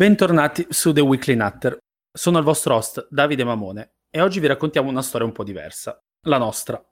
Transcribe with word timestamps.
Bentornati 0.00 0.66
su 0.70 0.94
The 0.94 1.02
Weekly 1.02 1.34
Nutter. 1.34 1.76
Sono 2.10 2.38
il 2.38 2.44
vostro 2.44 2.74
host 2.74 3.06
Davide 3.10 3.44
Mamone 3.44 3.96
e 4.08 4.22
oggi 4.22 4.40
vi 4.40 4.46
raccontiamo 4.46 4.88
una 4.88 5.02
storia 5.02 5.26
un 5.26 5.34
po' 5.34 5.44
diversa. 5.44 6.02
La 6.22 6.38
nostra. 6.38 6.82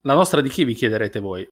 La 0.00 0.14
nostra 0.14 0.40
di 0.40 0.48
chi 0.48 0.64
vi 0.64 0.74
chiederete 0.74 1.20
voi? 1.20 1.48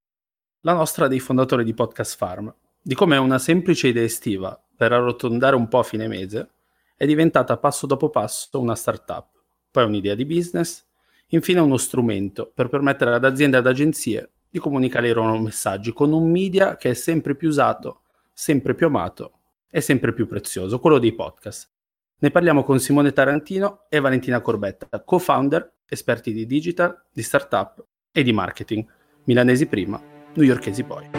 La 0.62 0.72
nostra 0.72 1.06
dei 1.06 1.20
fondatori 1.20 1.62
di 1.62 1.74
Podcast 1.74 2.16
Farm, 2.16 2.52
di 2.82 2.96
come 2.96 3.16
una 3.18 3.38
semplice 3.38 3.86
idea 3.86 4.02
estiva 4.02 4.60
per 4.76 4.92
arrotondare 4.92 5.54
un 5.54 5.68
po' 5.68 5.78
a 5.78 5.84
fine 5.84 6.08
mese 6.08 6.50
è 6.96 7.06
diventata 7.06 7.56
passo 7.56 7.86
dopo 7.86 8.10
passo 8.10 8.58
una 8.58 8.74
startup, 8.74 9.28
poi 9.70 9.84
un'idea 9.84 10.16
di 10.16 10.26
business, 10.26 10.84
infine 11.28 11.60
uno 11.60 11.76
strumento 11.76 12.50
per 12.52 12.68
permettere 12.68 13.14
ad 13.14 13.24
aziende 13.24 13.58
e 13.58 13.60
ad 13.60 13.68
agenzie 13.68 14.30
di 14.50 14.58
comunicare 14.58 15.10
i 15.10 15.12
loro 15.12 15.38
messaggi 15.38 15.92
con 15.92 16.12
un 16.12 16.28
media 16.28 16.74
che 16.74 16.90
è 16.90 16.94
sempre 16.94 17.36
più 17.36 17.46
usato, 17.46 18.00
sempre 18.32 18.74
più 18.74 18.86
amato 18.86 19.30
è 19.68 19.80
sempre 19.80 20.12
più 20.12 20.26
prezioso, 20.26 20.78
quello 20.78 20.98
dei 20.98 21.14
podcast. 21.14 21.70
Ne 22.18 22.30
parliamo 22.30 22.62
con 22.62 22.78
Simone 22.78 23.12
Tarantino 23.12 23.86
e 23.88 24.00
Valentina 24.00 24.40
Corbetta, 24.40 25.02
co-founder, 25.04 25.74
esperti 25.86 26.32
di 26.32 26.46
digital, 26.46 27.04
di 27.12 27.22
startup 27.22 27.84
e 28.10 28.22
di 28.22 28.32
marketing, 28.32 28.86
milanesi 29.24 29.66
prima, 29.66 30.00
newyorkesi 30.34 30.82
poi. 30.84 31.10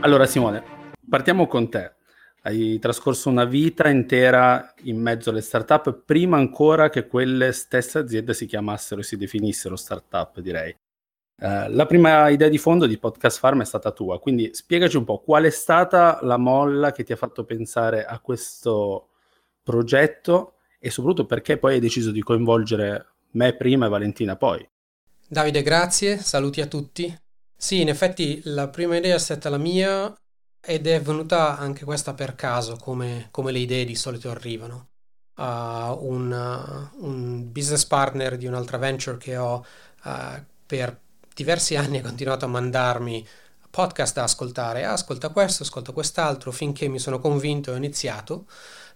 Allora 0.00 0.26
Simone, 0.26 0.62
partiamo 1.08 1.46
con 1.46 1.70
te. 1.70 1.94
Hai 2.46 2.78
trascorso 2.78 3.30
una 3.30 3.46
vita 3.46 3.88
intera 3.88 4.74
in 4.82 5.00
mezzo 5.00 5.30
alle 5.30 5.40
startup, 5.40 6.02
prima 6.04 6.36
ancora 6.36 6.90
che 6.90 7.06
quelle 7.06 7.52
stesse 7.52 8.00
aziende 8.00 8.34
si 8.34 8.44
chiamassero 8.44 9.00
e 9.00 9.04
si 9.04 9.16
definissero 9.16 9.76
startup, 9.76 10.38
direi. 10.40 10.76
Uh, 11.40 11.70
la 11.70 11.86
prima 11.86 12.28
idea 12.28 12.50
di 12.50 12.58
fondo 12.58 12.84
di 12.84 12.98
Podcast 12.98 13.38
Farm 13.38 13.62
è 13.62 13.64
stata 13.64 13.92
tua, 13.92 14.20
quindi 14.20 14.50
spiegaci 14.52 14.98
un 14.98 15.04
po' 15.04 15.20
qual 15.20 15.44
è 15.44 15.50
stata 15.50 16.18
la 16.20 16.36
molla 16.36 16.92
che 16.92 17.02
ti 17.02 17.14
ha 17.14 17.16
fatto 17.16 17.44
pensare 17.44 18.04
a 18.04 18.18
questo 18.18 19.08
progetto 19.62 20.56
e 20.78 20.90
soprattutto 20.90 21.24
perché 21.24 21.56
poi 21.56 21.74
hai 21.74 21.80
deciso 21.80 22.10
di 22.10 22.20
coinvolgere 22.20 23.06
me 23.30 23.56
prima 23.56 23.86
e 23.86 23.88
Valentina 23.88 24.36
poi. 24.36 24.68
Davide, 25.26 25.62
grazie, 25.62 26.18
saluti 26.18 26.60
a 26.60 26.66
tutti. 26.66 27.18
Sì, 27.56 27.80
in 27.80 27.88
effetti 27.88 28.42
la 28.44 28.68
prima 28.68 28.98
idea 28.98 29.14
è 29.14 29.18
stata 29.18 29.48
la 29.48 29.56
mia 29.56 30.14
ed 30.64 30.86
è 30.86 31.00
venuta 31.00 31.58
anche 31.58 31.84
questa 31.84 32.14
per 32.14 32.34
caso, 32.34 32.76
come, 32.76 33.28
come 33.30 33.52
le 33.52 33.58
idee 33.58 33.84
di 33.84 33.94
solito 33.94 34.30
arrivano. 34.30 34.88
Uh, 35.36 35.42
un, 35.42 36.30
uh, 36.30 37.04
un, 37.04 37.50
business 37.50 37.84
partner 37.84 38.36
di 38.36 38.46
un'altra 38.46 38.78
venture 38.78 39.16
che 39.16 39.36
ho 39.36 39.66
uh, 40.04 40.42
per 40.64 40.96
diversi 41.34 41.74
anni 41.76 41.98
ha 41.98 42.02
continuato 42.02 42.44
a 42.44 42.48
mandarmi 42.48 43.26
podcast 43.68 44.14
da 44.14 44.22
ascoltare, 44.22 44.84
ascolta 44.84 45.30
questo, 45.30 45.64
ascolta 45.64 45.92
quest'altro, 45.92 46.52
finché 46.52 46.86
mi 46.86 47.00
sono 47.00 47.18
convinto 47.18 47.70
e 47.70 47.74
ho 47.74 47.76
iniziato 47.76 48.46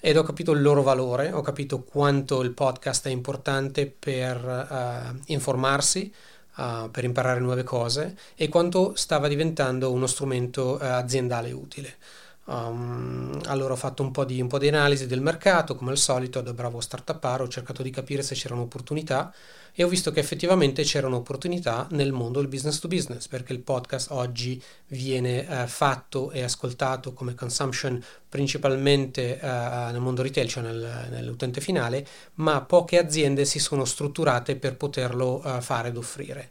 ed 0.01 0.17
ho 0.17 0.23
capito 0.23 0.53
il 0.53 0.63
loro 0.63 0.83
valore, 0.83 1.33
ho 1.33 1.41
capito 1.41 1.83
quanto 1.83 2.41
il 2.43 2.53
podcast 2.53 3.09
è 3.09 3.11
importante 3.11 3.89
per 3.89 5.19
informarsi, 5.27 6.15
uh, 6.59 6.91
per 6.91 7.05
imparare 7.05 7.41
nuove 7.41 7.63
cose 7.63 8.17
e 8.37 8.49
quanto 8.49 8.95
stava 8.95 9.29
diventando 9.29 9.91
uno 9.91 10.07
strumento 10.07 10.75
uh, 10.75 10.85
aziendale 10.85 11.53
utile. 11.53 11.97
Um, 12.51 13.39
allora 13.45 13.75
ho 13.75 13.77
fatto 13.77 14.03
un 14.03 14.11
po, 14.11 14.25
di, 14.25 14.41
un 14.41 14.49
po' 14.49 14.57
di 14.57 14.69
analisi 14.69 15.07
del 15.07 15.21
mercato, 15.21 15.75
come 15.75 15.91
al 15.91 15.99
solito, 15.99 16.41
da 16.41 16.55
bravo 16.55 16.81
startuparo 16.81 17.45
ho 17.45 17.49
cercato 17.49 17.83
di 17.83 17.91
capire 17.91 18.23
se 18.23 18.35
c'erano 18.35 18.63
opportunità 18.63 19.31
e 19.75 19.85
ho 19.85 19.89
visto 19.89 20.11
che 20.13 20.21
effettivamente 20.21 20.83
c'erano 20.83 21.17
opportunità 21.17 21.87
nel 21.91 22.11
mondo 22.11 22.41
del 22.41 22.49
business 22.49 22.79
to 22.79 22.89
business, 22.89 23.29
perché 23.29 23.53
il 23.53 23.61
podcast 23.61 24.13
oggi 24.13 24.61
viene 24.87 25.47
uh, 25.47 25.67
fatto 25.67 26.31
e 26.31 26.43
ascoltato 26.43 27.13
come 27.13 27.35
consumption 27.35 28.03
principalmente 28.27 29.39
uh, 29.43 29.47
nel 29.91 30.01
mondo 30.01 30.23
retail, 30.23 30.49
cioè 30.49 30.63
nel, 30.63 31.09
nell'utente 31.11 31.61
finale, 31.61 32.07
ma 32.37 32.63
poche 32.63 32.97
aziende 32.97 33.45
si 33.45 33.59
sono 33.59 33.85
strutturate 33.85 34.57
per 34.57 34.75
poterlo 34.77 35.43
uh, 35.45 35.61
fare 35.61 35.89
ed 35.89 35.99
offrire. 35.99 36.49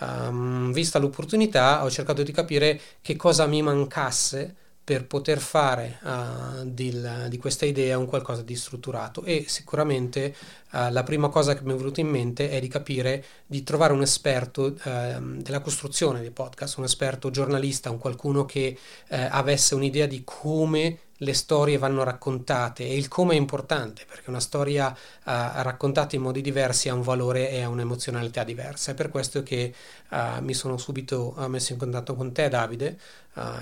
Um, 0.00 0.72
vista 0.72 0.98
l'opportunità 0.98 1.84
ho 1.84 1.90
cercato 1.90 2.22
di 2.22 2.32
capire 2.32 2.80
che 3.02 3.14
cosa 3.14 3.44
mi 3.44 3.60
mancasse 3.60 4.56
per 4.84 5.06
poter 5.06 5.38
fare 5.38 5.98
uh, 6.02 6.64
del, 6.64 7.26
di 7.30 7.38
questa 7.38 7.64
idea 7.64 7.96
un 7.96 8.04
qualcosa 8.04 8.42
di 8.42 8.54
strutturato. 8.54 9.24
E 9.24 9.46
sicuramente 9.48 10.34
uh, 10.72 10.90
la 10.90 11.02
prima 11.02 11.30
cosa 11.30 11.54
che 11.54 11.62
mi 11.64 11.72
è 11.72 11.76
venuta 11.76 12.02
in 12.02 12.08
mente 12.08 12.50
è 12.50 12.60
di 12.60 12.68
capire, 12.68 13.24
di 13.46 13.62
trovare 13.62 13.94
un 13.94 14.02
esperto 14.02 14.64
uh, 14.64 15.40
della 15.40 15.60
costruzione 15.60 16.20
dei 16.20 16.30
podcast, 16.30 16.76
un 16.76 16.84
esperto 16.84 17.30
giornalista, 17.30 17.90
un 17.90 17.98
qualcuno 17.98 18.44
che 18.44 18.76
eh, 19.08 19.28
avesse 19.30 19.74
un'idea 19.74 20.06
di 20.06 20.22
come 20.24 20.98
le 21.18 21.32
storie 21.34 21.78
vanno 21.78 22.02
raccontate 22.02 22.84
e 22.84 22.96
il 22.96 23.08
come 23.08 23.34
è 23.34 23.36
importante 23.36 24.04
perché 24.08 24.30
una 24.30 24.40
storia 24.40 24.88
uh, 24.88 25.22
raccontata 25.24 26.16
in 26.16 26.22
modi 26.22 26.40
diversi 26.40 26.88
ha 26.88 26.94
un 26.94 27.02
valore 27.02 27.50
e 27.50 27.62
ha 27.62 27.68
un'emozionalità 27.68 28.42
diversa. 28.42 28.92
È 28.92 28.94
per 28.94 29.10
questo 29.10 29.42
che 29.42 29.72
uh, 30.10 30.42
mi 30.42 30.54
sono 30.54 30.76
subito 30.76 31.34
uh, 31.36 31.46
messo 31.46 31.72
in 31.72 31.78
contatto 31.78 32.14
con 32.14 32.32
te, 32.32 32.48
Davide. 32.48 32.98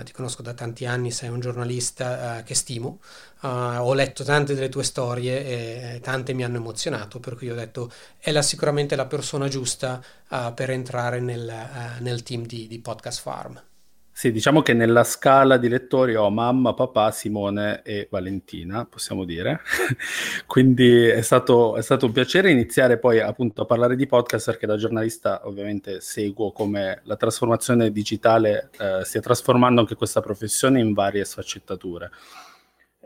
ti 0.04 0.12
conosco 0.12 0.42
da 0.42 0.52
tanti 0.54 0.84
anni, 0.86 1.10
sei 1.10 1.30
un 1.30 1.40
giornalista 1.40 2.42
che 2.44 2.54
stimo. 2.54 2.98
ho 3.40 3.94
letto 3.94 4.22
tante 4.22 4.54
delle 4.54 4.68
tue 4.68 4.84
storie 4.84 5.94
e 5.94 6.00
tante 6.00 6.34
mi 6.34 6.44
hanno 6.44 6.58
emozionato, 6.58 7.20
per 7.20 7.36
cui 7.36 7.50
ho 7.50 7.54
detto 7.54 7.90
è 8.18 8.32
la, 8.32 8.42
sicuramente 8.42 8.96
la 8.96 9.06
persona 9.06 9.48
giusta 9.48 10.02
per 10.54 10.70
entrare 10.70 11.20
nel, 11.20 11.50
nel 12.00 12.22
team 12.22 12.44
di, 12.44 12.66
di 12.66 12.80
Podcast 12.80 13.20
Farm. 13.22 13.71
Sì, 14.14 14.30
diciamo 14.30 14.60
che 14.60 14.74
nella 14.74 15.04
scala 15.04 15.56
di 15.56 15.68
lettori 15.68 16.14
ho 16.14 16.28
mamma, 16.28 16.74
papà, 16.74 17.10
Simone 17.10 17.80
e 17.82 18.08
Valentina, 18.10 18.84
possiamo 18.84 19.24
dire. 19.24 19.60
Quindi 20.46 21.06
è 21.06 21.22
stato, 21.22 21.76
è 21.76 21.82
stato, 21.82 22.06
un 22.06 22.12
piacere 22.12 22.50
iniziare 22.50 22.98
poi 22.98 23.20
appunto 23.20 23.62
a 23.62 23.64
parlare 23.64 23.96
di 23.96 24.06
podcast 24.06 24.46
perché 24.46 24.66
da 24.66 24.76
giornalista 24.76 25.40
ovviamente 25.48 26.02
seguo 26.02 26.52
come 26.52 27.00
la 27.04 27.16
trasformazione 27.16 27.90
digitale 27.90 28.68
eh, 28.78 29.00
stia 29.02 29.20
trasformando 29.22 29.80
anche 29.80 29.96
questa 29.96 30.20
professione 30.20 30.78
in 30.78 30.92
varie 30.92 31.24
sfaccettature. 31.24 32.10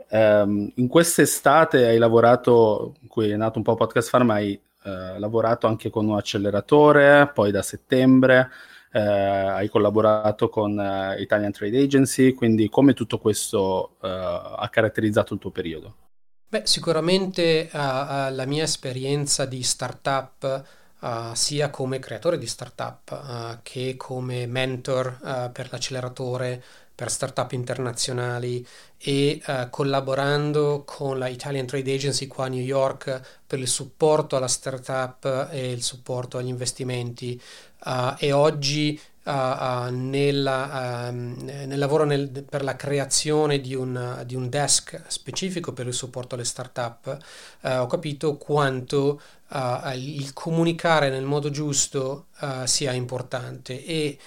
Um, 0.09 0.71
in 0.75 0.89
quest'estate 0.89 1.87
hai 1.87 1.99
lavorato, 1.99 2.97
in 3.01 3.09
cui 3.09 3.31
è 3.31 3.37
nato 3.37 3.59
un 3.59 3.65
po' 3.65 3.77
Podcast 3.77 4.09
Farm, 4.09 4.31
hai 4.31 4.53
eh, 4.53 5.19
lavorato 5.19 5.69
anche 5.69 5.89
con 5.89 6.07
un 6.09 6.17
acceleratore, 6.17 7.31
poi 7.33 7.53
da 7.53 7.63
settembre 7.63 8.51
eh, 8.93 9.01
hai 9.01 9.69
collaborato 9.69 10.49
con 10.49 10.79
eh, 10.79 11.21
Italian 11.21 11.53
Trade 11.53 11.83
Agency, 11.83 12.33
quindi 12.33 12.69
come 12.69 12.95
tutto 12.95 13.19
questo 13.19 13.97
eh, 14.03 14.09
ha 14.09 14.69
caratterizzato 14.71 15.35
il 15.35 15.41
tuo 15.41 15.51
periodo? 15.51 15.95
Beh, 16.49 16.63
sicuramente 16.65 17.69
uh, 17.73 17.77
uh, 17.77 18.35
la 18.35 18.45
mia 18.47 18.63
esperienza 18.63 19.45
di 19.47 19.63
startup, 19.65 20.65
uh, 21.01 21.35
sia 21.35 21.71
come 21.71 21.99
creatore 21.99 22.39
di 22.39 22.47
startup 22.47 23.61
che 23.63 23.97
come 23.97 24.47
mentor 24.47 25.51
per 25.53 25.69
l'acceleratore, 25.71 26.63
per 26.97 27.11
startup 27.11 27.53
internazionali 27.53 28.67
e 28.99 29.41
collaborando 29.71 30.83
con 30.87 31.19
la 31.19 31.29
Italian 31.29 31.67
Trade 31.67 31.93
Agency 31.93 32.27
qua 32.27 32.47
a 32.47 32.49
New 32.49 32.63
York 32.63 33.21
per 33.47 33.59
il 33.59 33.69
supporto 33.69 34.37
alla 34.37 34.49
startup 34.49 35.49
e 35.51 35.71
il 35.71 35.83
supporto 35.83 36.39
agli 36.39 36.49
investimenti. 36.49 37.41
Uh, 37.85 38.15
e 38.19 38.33
oggi 38.33 39.01
uh, 39.25 39.31
nella, 39.91 41.07
ehm, 41.07 41.37
nel 41.45 41.79
lavoro 41.79 42.05
nel, 42.05 42.29
per 42.49 42.65
la 42.65 42.75
creazione 42.75 43.61
di 43.61 43.75
un, 43.75 44.23
di 44.27 44.35
un, 44.35 44.49
desk 44.49 45.03
specifico 45.07 45.73
per 45.73 45.87
il 45.87 45.93
supporto 45.95 46.35
alle 46.35 46.45
start-up 46.45 47.17
ho 47.63 47.87
capito 47.87 48.37
quanto 48.37 49.21
il 49.95 50.33
comunicare 50.33 51.09
nel 51.11 51.25
modo 51.25 51.51
giusto 51.51 52.27
sia 52.65 52.93
importante. 52.93 53.85
E 53.85 54.19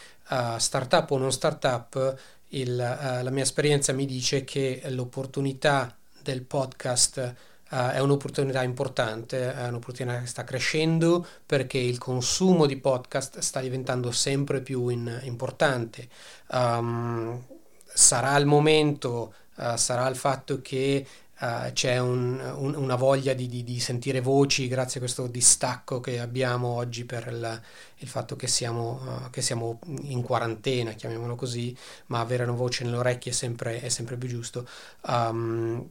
startup 0.57 1.11
o 1.11 1.17
non 1.17 1.31
startup 1.31 2.17
il, 2.49 2.75
la 2.75 3.29
mia 3.29 3.43
esperienza 3.43 3.93
mi 3.93 4.05
dice 4.05 4.43
che 4.43 4.81
l'opportunità 4.87 5.95
del 6.21 6.43
podcast 6.43 7.35
Uh, 7.69 7.89
è 7.91 7.99
un'opportunità 7.99 8.63
importante, 8.63 9.53
è 9.53 9.67
un'opportunità 9.67 10.21
che 10.21 10.25
sta 10.25 10.43
crescendo 10.43 11.23
perché 11.45 11.77
il 11.77 11.99
consumo 11.99 12.65
di 12.65 12.77
podcast 12.77 13.37
sta 13.37 13.59
diventando 13.59 14.09
sempre 14.09 14.61
più 14.61 14.87
in, 14.87 15.19
importante. 15.21 16.09
Um, 16.47 17.39
sarà 17.85 18.35
il 18.37 18.47
momento, 18.47 19.35
uh, 19.57 19.75
sarà 19.75 20.07
il 20.07 20.15
fatto 20.15 20.61
che 20.63 21.05
uh, 21.39 21.71
c'è 21.73 21.97
un, 21.97 22.39
un, 22.55 22.75
una 22.75 22.95
voglia 22.95 23.33
di, 23.33 23.47
di, 23.47 23.63
di, 23.63 23.79
sentire 23.79 24.21
voci 24.21 24.67
grazie 24.67 24.99
a 24.99 25.03
questo 25.03 25.27
distacco 25.27 25.99
che 25.99 26.19
abbiamo 26.19 26.67
oggi 26.67 27.05
per 27.05 27.27
il, 27.27 27.61
il 27.97 28.07
fatto 28.07 28.35
che 28.35 28.47
siamo, 28.47 29.27
che 29.31 29.41
siamo, 29.41 29.79
in 30.01 30.21
quarantena, 30.21 30.91
chiamiamolo 30.91 31.35
così, 31.35 31.75
ma 32.07 32.19
avere 32.19 32.43
una 32.43 32.53
voce 32.53 32.83
nelle 32.83 32.97
orecchie 32.97 33.31
è 33.31 33.35
sempre, 33.35 33.81
è 33.81 33.89
sempre 33.89 34.17
più 34.17 34.27
giusto. 34.27 34.67
Um, 35.07 35.89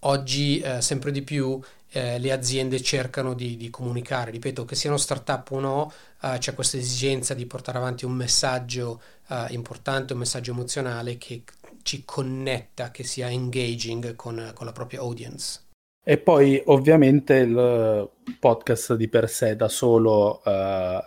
oggi 0.00 0.60
eh, 0.60 0.80
sempre 0.80 1.10
di 1.10 1.22
più 1.22 1.60
eh, 1.92 2.18
le 2.18 2.32
aziende 2.32 2.80
cercano 2.80 3.34
di, 3.34 3.56
di, 3.56 3.70
comunicare. 3.70 4.30
Ripeto, 4.30 4.64
che 4.64 4.74
siano 4.74 4.96
startup 4.96 5.50
o 5.50 5.60
no, 5.60 5.92
eh, 6.22 6.36
c'è 6.38 6.54
questa 6.54 6.76
esigenza 6.76 7.34
di 7.34 7.46
portare 7.46 7.78
avanti 7.78 8.04
un 8.04 8.12
messaggio 8.12 9.00
eh, 9.28 9.46
importante, 9.50 10.12
un 10.12 10.20
messaggio 10.20 10.52
emozionale 10.52 11.18
che 11.18 11.42
ci 11.82 12.04
connetta, 12.04 12.90
che 12.90 13.04
sia 13.04 13.30
engaging 13.30 14.14
con, 14.16 14.52
con 14.54 14.66
la 14.66 14.72
propria 14.72 15.00
audience. 15.00 15.60
E 16.02 16.18
poi 16.18 16.60
ovviamente 16.66 17.36
il 17.36 18.10
podcast 18.38 18.94
di 18.94 19.08
per 19.08 19.28
sé 19.28 19.54
da 19.54 19.68
solo 19.68 20.40
uh, 20.44 20.98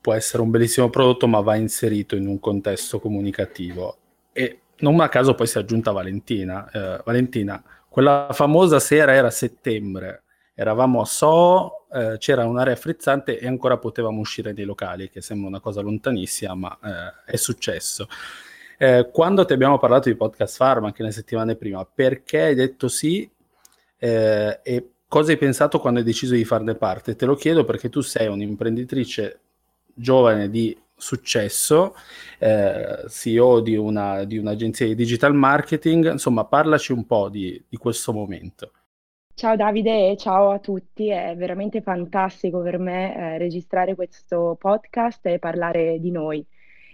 può 0.00 0.12
essere 0.14 0.42
un 0.42 0.50
bellissimo 0.50 0.90
prodotto, 0.90 1.26
ma 1.28 1.40
va 1.40 1.54
inserito 1.54 2.16
in 2.16 2.26
un 2.26 2.40
contesto 2.40 2.98
comunicativo. 2.98 3.96
E 4.32 4.60
non 4.78 4.98
a 5.00 5.08
caso 5.08 5.34
poi 5.34 5.46
si 5.46 5.58
è 5.58 5.60
aggiunta 5.60 5.92
Valentina. 5.92 6.68
Uh, 6.72 7.02
Valentina, 7.04 7.62
quella 7.88 8.28
famosa 8.32 8.80
sera 8.80 9.14
era 9.14 9.30
settembre, 9.30 10.24
eravamo 10.54 11.00
a 11.00 11.04
So, 11.04 11.86
uh, 11.88 12.16
c'era 12.18 12.44
un'area 12.44 12.76
frizzante 12.76 13.38
e 13.38 13.46
ancora 13.46 13.78
potevamo 13.78 14.18
uscire 14.18 14.52
dai 14.52 14.64
locali, 14.64 15.08
che 15.08 15.20
sembra 15.20 15.48
una 15.48 15.60
cosa 15.60 15.80
lontanissima, 15.82 16.54
ma 16.54 16.78
è 17.24 17.36
successo. 17.36 18.08
Quando 19.12 19.44
ti 19.44 19.52
abbiamo 19.52 19.78
parlato 19.78 20.08
di 20.08 20.16
podcast 20.16 20.56
farm 20.56 20.86
anche 20.86 21.04
le 21.04 21.12
settimane 21.12 21.54
prima, 21.54 21.84
perché 21.84 22.42
hai 22.42 22.54
detto 22.56 22.88
sì 22.88 23.30
eh, 23.96 24.58
e 24.60 24.90
cosa 25.06 25.30
hai 25.30 25.36
pensato 25.36 25.78
quando 25.78 26.00
hai 26.00 26.04
deciso 26.04 26.34
di 26.34 26.44
farne 26.44 26.74
parte? 26.74 27.14
Te 27.14 27.24
lo 27.24 27.36
chiedo 27.36 27.64
perché 27.64 27.88
tu 27.88 28.00
sei 28.00 28.26
un'imprenditrice 28.26 29.40
giovane 29.94 30.50
di 30.50 30.76
successo, 30.96 31.94
eh, 32.38 33.04
CEO 33.08 33.60
di, 33.60 33.76
una, 33.76 34.24
di, 34.24 34.38
un'agenzia 34.38 34.86
di 34.86 34.94
digital 34.94 35.34
marketing, 35.34 36.12
insomma 36.12 36.44
parlaci 36.44 36.92
un 36.92 37.06
po' 37.06 37.28
di, 37.28 37.62
di 37.68 37.76
questo 37.76 38.12
momento. 38.12 38.72
Ciao 39.34 39.54
Davide 39.56 40.10
e 40.10 40.16
ciao 40.16 40.50
a 40.50 40.58
tutti, 40.58 41.08
è 41.08 41.34
veramente 41.36 41.82
fantastico 41.82 42.60
per 42.60 42.78
me 42.78 43.16
eh, 43.16 43.38
registrare 43.38 43.94
questo 43.94 44.56
podcast 44.58 45.24
e 45.26 45.38
parlare 45.38 45.98
di 46.00 46.10
noi. 46.10 46.44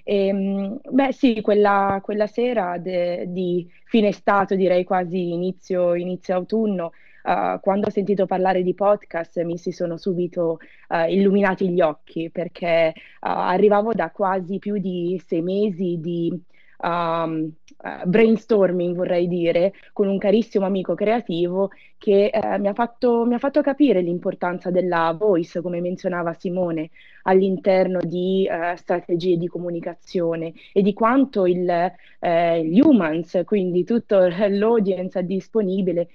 E, 0.09 0.27
ehm, 0.29 0.81
beh 0.91 1.13
sì, 1.13 1.41
quella, 1.43 2.01
quella 2.03 2.27
sera 2.27 2.79
de, 2.79 3.27
di 3.29 3.71
fine 3.85 4.09
estate, 4.09 4.57
direi 4.57 4.83
quasi 4.85 5.33
inizio, 5.33 5.95
inizio 5.95 6.35
autunno, 6.35 6.93
uh, 7.25 7.61
quando 7.61 7.89
ho 7.89 7.91
sentito 7.91 8.25
parlare 8.25 8.63
di 8.63 8.73
podcast 8.73 9.43
mi 9.43 9.59
si 9.59 9.71
sono 9.71 9.99
subito 9.99 10.61
uh, 10.89 11.11
illuminati 11.11 11.69
gli 11.69 11.83
occhi 11.83 12.31
perché 12.31 12.95
uh, 12.97 13.01
arrivavo 13.21 13.93
da 13.93 14.11
quasi 14.11 14.59
più 14.59 14.79
di 14.79 15.21
sei 15.27 15.43
mesi 15.43 15.99
di 16.01 16.33
um, 16.79 17.51
uh, 17.79 18.09
brainstorming, 18.09 18.95
vorrei 18.95 19.27
dire, 19.29 19.73
con 19.93 20.09
un 20.09 20.19
carissimo 20.19 20.67
amico 20.67 20.95
creativo 20.95 21.71
che 21.97 22.31
uh, 22.33 22.61
mi, 22.61 22.69
ha 22.69 22.75
fatto, 22.75 23.25
mi, 23.25 23.35
ha 23.35 23.39
fatto, 23.39 23.61
capire 23.61 24.01
l'importanza 24.01 24.71
della 24.71 25.15
voice, 25.19 25.61
come 25.61 25.81
menzionava 25.81 26.35
Simone, 26.35 26.91
all'interno 27.23 28.01
di 28.01 28.49
uh, 28.51 28.77
strategie 28.77 29.37
di 29.37 29.49
comunicazione 29.49 30.53
e 30.73 30.83
di 30.83 30.93
quanto 30.93 31.47
il, 31.47 31.93
gli 32.21 32.81
humans, 32.81 33.43
quindi 33.45 33.85
tutto 33.85 34.29
l'audience 34.49 35.25
disponibile, 35.25 36.09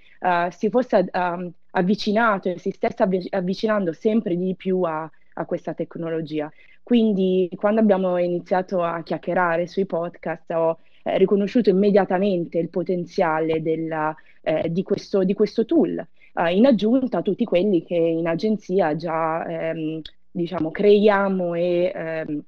si 0.49 0.69
fosse 0.69 1.09
um, 1.11 1.51
avvicinato 1.71 2.49
e 2.49 2.57
si 2.57 2.71
stesse 2.71 3.03
avvicinando 3.29 3.91
sempre 3.93 4.35
di 4.37 4.55
più 4.55 4.81
a, 4.81 5.09
a 5.33 5.45
questa 5.45 5.73
tecnologia. 5.73 6.51
Quindi 6.83 7.49
quando 7.55 7.79
abbiamo 7.79 8.17
iniziato 8.17 8.83
a 8.83 9.01
chiacchierare 9.03 9.67
sui 9.67 9.85
podcast 9.85 10.51
ho 10.51 10.79
eh, 11.03 11.17
riconosciuto 11.17 11.69
immediatamente 11.69 12.57
il 12.57 12.69
potenziale 12.69 13.61
della, 13.61 14.15
eh, 14.41 14.71
di, 14.71 14.83
questo, 14.83 15.23
di, 15.23 15.33
questo, 15.33 15.65
tool, 15.65 16.05
eh, 16.33 16.55
in 16.55 16.65
aggiunta 16.65 17.19
a 17.19 17.21
tutti 17.21 17.45
quelli 17.45 17.83
che 17.83 17.95
in 17.95 18.27
agenzia 18.27 18.95
già 18.95 19.45
ehm, 19.45 20.01
diciamo, 20.31 20.71
creiamo 20.71 21.53
e 21.53 21.91
ehm, 21.93 22.43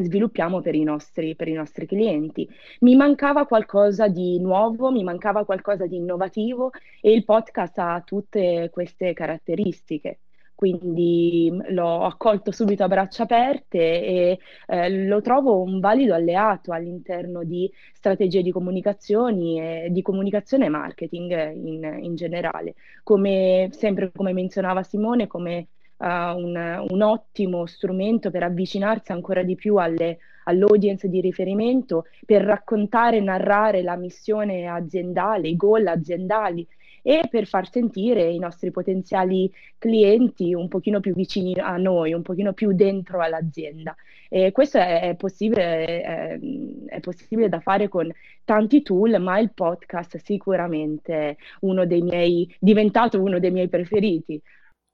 sviluppiamo 0.00 0.60
per 0.60 0.74
i, 0.74 0.82
nostri, 0.82 1.34
per 1.34 1.48
i 1.48 1.52
nostri 1.52 1.86
clienti. 1.86 2.48
Mi 2.80 2.94
mancava 2.96 3.46
qualcosa 3.46 4.08
di 4.08 4.38
nuovo, 4.38 4.90
mi 4.90 5.02
mancava 5.02 5.44
qualcosa 5.44 5.86
di 5.86 5.96
innovativo 5.96 6.70
e 7.00 7.12
il 7.12 7.24
podcast 7.24 7.78
ha 7.78 8.02
tutte 8.04 8.70
queste 8.70 9.12
caratteristiche 9.12 10.20
quindi 10.58 11.56
l'ho 11.68 12.02
accolto 12.02 12.50
subito 12.50 12.82
a 12.82 12.88
braccia 12.88 13.22
aperte 13.22 13.78
e 13.78 14.38
eh, 14.66 15.06
lo 15.06 15.20
trovo 15.20 15.62
un 15.62 15.78
valido 15.78 16.14
alleato 16.14 16.72
all'interno 16.72 17.44
di 17.44 17.70
strategie 17.92 18.42
di 18.42 18.50
comunicazioni 18.50 19.60
e 19.60 19.88
di 19.92 20.02
comunicazione 20.02 20.64
e 20.64 20.68
marketing 20.68 21.52
in, 21.54 21.98
in 22.02 22.16
generale. 22.16 22.74
Come 23.04 23.68
sempre 23.70 24.10
come 24.12 24.32
menzionava 24.32 24.82
Simone, 24.82 25.28
come 25.28 25.68
uh, 25.98 26.04
un, 26.06 26.86
un, 26.88 27.02
ottimo 27.02 27.64
strumento 27.66 28.32
per 28.32 28.42
avvicinarsi 28.42 29.12
ancora 29.12 29.44
di 29.44 29.54
più 29.54 29.76
alle, 29.76 30.18
all'audience 30.42 31.08
di 31.08 31.20
riferimento, 31.20 32.06
per 32.26 32.42
raccontare 32.42 33.18
e 33.18 33.20
narrare 33.20 33.82
la 33.82 33.94
missione 33.94 34.66
aziendale, 34.66 35.46
i 35.46 35.56
goal 35.56 35.86
aziendali 35.86 36.66
e 37.08 37.26
per 37.26 37.46
far 37.46 37.70
sentire 37.70 38.28
i 38.28 38.38
nostri 38.38 38.70
potenziali 38.70 39.50
clienti 39.78 40.52
un 40.52 40.68
pochino 40.68 41.00
più 41.00 41.14
vicini 41.14 41.54
a 41.54 41.78
noi, 41.78 42.12
un 42.12 42.20
pochino 42.20 42.52
più 42.52 42.74
dentro 42.74 43.22
all'azienda. 43.22 43.96
E 44.28 44.52
questo 44.52 44.76
è, 44.76 45.14
possibile, 45.16 46.02
è, 46.02 46.38
è 46.84 47.00
possibile 47.00 47.48
da 47.48 47.60
fare 47.60 47.88
con 47.88 48.12
tanti 48.44 48.82
tool, 48.82 49.18
ma 49.22 49.38
il 49.38 49.52
podcast 49.54 50.18
sicuramente 50.18 51.38
uno 51.60 51.86
dei 51.86 52.02
miei, 52.02 52.54
diventato 52.60 53.22
uno 53.22 53.38
dei 53.38 53.52
miei 53.52 53.68
preferiti. 53.68 54.38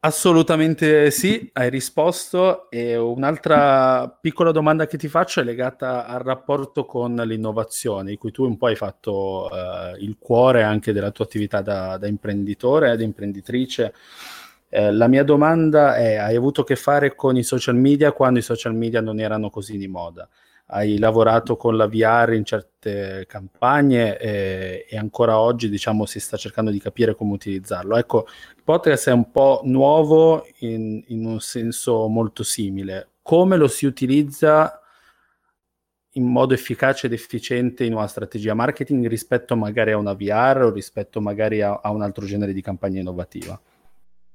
Assolutamente 0.04 1.10
sì, 1.10 1.48
hai 1.54 1.70
risposto. 1.70 2.68
E 2.70 2.94
un'altra 2.94 4.06
piccola 4.20 4.50
domanda 4.52 4.86
che 4.86 4.98
ti 4.98 5.08
faccio 5.08 5.40
è 5.40 5.44
legata 5.44 6.04
al 6.06 6.20
rapporto 6.20 6.84
con 6.84 7.14
l'innovazione, 7.14 8.10
di 8.10 8.18
cui 8.18 8.30
tu 8.30 8.44
un 8.44 8.58
po' 8.58 8.66
hai 8.66 8.76
fatto 8.76 9.48
uh, 9.50 9.96
il 9.98 10.16
cuore 10.18 10.62
anche 10.62 10.92
della 10.92 11.10
tua 11.10 11.24
attività 11.24 11.62
da, 11.62 11.96
da 11.96 12.06
imprenditore 12.06 12.92
ed 12.92 13.00
imprenditrice. 13.00 13.94
Eh, 14.68 14.92
la 14.92 15.08
mia 15.08 15.24
domanda 15.24 15.96
è: 15.96 16.16
hai 16.16 16.36
avuto 16.36 16.60
a 16.60 16.64
che 16.64 16.76
fare 16.76 17.14
con 17.14 17.38
i 17.38 17.42
social 17.42 17.76
media 17.76 18.12
quando 18.12 18.40
i 18.40 18.42
social 18.42 18.74
media 18.74 19.00
non 19.00 19.20
erano 19.20 19.48
così 19.48 19.78
di 19.78 19.88
moda? 19.88 20.28
Hai 20.66 20.98
lavorato 20.98 21.56
con 21.56 21.76
la 21.76 21.86
VR 21.86 22.32
in 22.32 22.44
certe 22.44 23.24
campagne 23.28 24.18
e, 24.18 24.86
e, 24.88 24.96
ancora 24.96 25.38
oggi 25.38 25.68
diciamo 25.68 26.06
si 26.06 26.20
sta 26.20 26.36
cercando 26.36 26.70
di 26.70 26.80
capire 26.80 27.14
come 27.14 27.32
utilizzarlo. 27.32 27.96
Ecco, 27.96 28.26
il 28.56 28.62
podcast 28.62 29.08
è 29.08 29.12
un 29.12 29.30
po' 29.30 29.60
nuovo 29.64 30.46
in, 30.60 31.02
in 31.08 31.26
un 31.26 31.40
senso 31.40 32.08
molto 32.08 32.42
simile. 32.42 33.10
Come 33.22 33.56
lo 33.56 33.68
si 33.68 33.86
utilizza 33.86 34.80
in 36.16 36.24
modo 36.26 36.54
efficace 36.54 37.06
ed 37.06 37.12
efficiente 37.12 37.84
in 37.84 37.92
una 37.92 38.06
strategia 38.06 38.54
marketing 38.54 39.06
rispetto 39.08 39.56
magari 39.56 39.92
a 39.92 39.98
una 39.98 40.14
VR 40.14 40.62
o 40.64 40.70
rispetto 40.70 41.20
magari 41.20 41.60
a, 41.60 41.80
a 41.82 41.90
un 41.90 42.02
altro 42.02 42.24
genere 42.24 42.52
di 42.52 42.62
campagna 42.62 43.00
innovativa? 43.00 43.60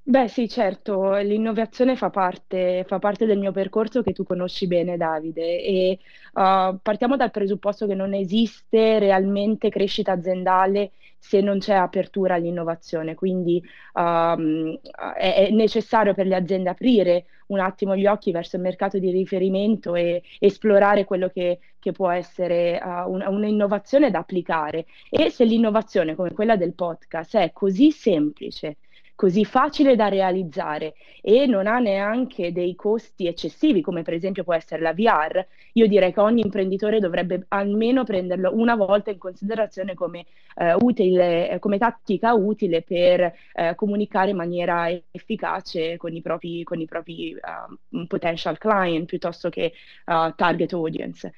Beh, 0.10 0.28
sì, 0.28 0.50
certo, 0.50 1.18
l'innovazione 1.18 1.96
fa 1.96 2.10
parte, 2.10 2.84
fa 2.88 2.98
parte 2.98 3.28
del 3.28 3.38
mio 3.38 3.52
percorso 3.52 4.02
che 4.02 4.12
tu 4.12 4.24
conosci 4.24 4.66
bene, 4.66 4.98
Davide, 4.98 5.62
e 5.62 6.00
uh, 6.34 6.80
partiamo 6.82 7.16
dal 7.16 7.30
presupposto 7.30 7.86
che 7.86 7.94
non 7.94 8.16
esiste 8.16 8.98
realmente 8.98 9.70
crescita 9.70 10.14
aziendale 10.14 10.94
se 11.20 11.42
non 11.42 11.60
c'è 11.60 11.76
apertura 11.76 12.34
all'innovazione, 12.34 13.14
quindi 13.14 13.62
um, 13.94 14.80
è, 15.16 15.46
è, 15.48 15.52
necessario 15.52 16.16
per 16.16 16.26
le 16.26 16.36
aziende 16.36 16.70
aprire 16.72 17.26
un 17.48 17.60
attimo 17.60 17.96
gli 17.96 18.08
occhi 18.08 18.32
verso 18.32 18.56
il 18.56 18.64
mercato 18.64 18.98
di 18.98 19.12
riferimento 19.12 19.94
e 19.94 20.24
esplorare 20.40 21.04
quello 21.06 21.30
che, 21.30 21.60
che 21.78 21.92
può 21.92 22.10
essere 22.10 22.82
uh, 22.84 23.12
un, 23.12 23.24
un'innovazione 23.28 24.10
da 24.10 24.18
applicare. 24.20 24.88
E 25.08 25.30
se 25.30 25.44
l'innovazione 25.46 26.16
come 26.16 26.32
quella 26.32 26.56
del 26.56 26.74
podcast 26.74 27.38
è 27.38 27.52
così 27.54 27.92
semplice, 27.92 28.78
così 29.20 29.44
facile 29.44 29.98
da 29.98 30.08
realizzare 30.08 30.94
e 31.22 31.46
non 31.46 31.68
ha 31.68 31.80
neanche 31.80 32.54
dei 32.54 32.74
costi 32.76 33.28
eccessivi, 33.28 33.82
come 33.82 34.02
per 34.02 34.14
esempio 34.14 34.46
può 34.46 34.54
essere 34.54 34.82
la 34.82 34.94
VR, 34.94 35.46
io 35.74 35.88
direi 35.88 36.14
che 36.14 36.22
ogni 36.22 36.40
imprenditore 36.40 37.02
dovrebbe 37.02 37.44
almeno 37.50 38.06
prenderlo 38.06 38.56
una 38.56 38.76
volta 38.78 39.12
in 39.12 39.18
considerazione 39.18 39.94
come, 39.94 40.26
eh, 40.56 40.74
utile, 40.74 41.58
come 41.60 41.78
tattica 41.78 42.34
utile 42.34 42.82
per 42.82 43.34
eh, 43.56 43.76
comunicare 43.76 44.30
in 44.30 44.38
maniera 44.38 44.88
efficace 45.12 45.98
con 45.98 46.16
i 46.16 46.22
propri, 46.22 46.64
con 46.64 46.80
i 46.80 46.86
propri 46.86 47.36
uh, 47.36 48.08
potential 48.08 48.58
client 48.58 49.06
piuttosto 49.06 49.50
che 49.50 49.74
uh, 50.06 50.34
target 50.34 50.72
audience. 50.72 51.28
Uh, 51.28 51.32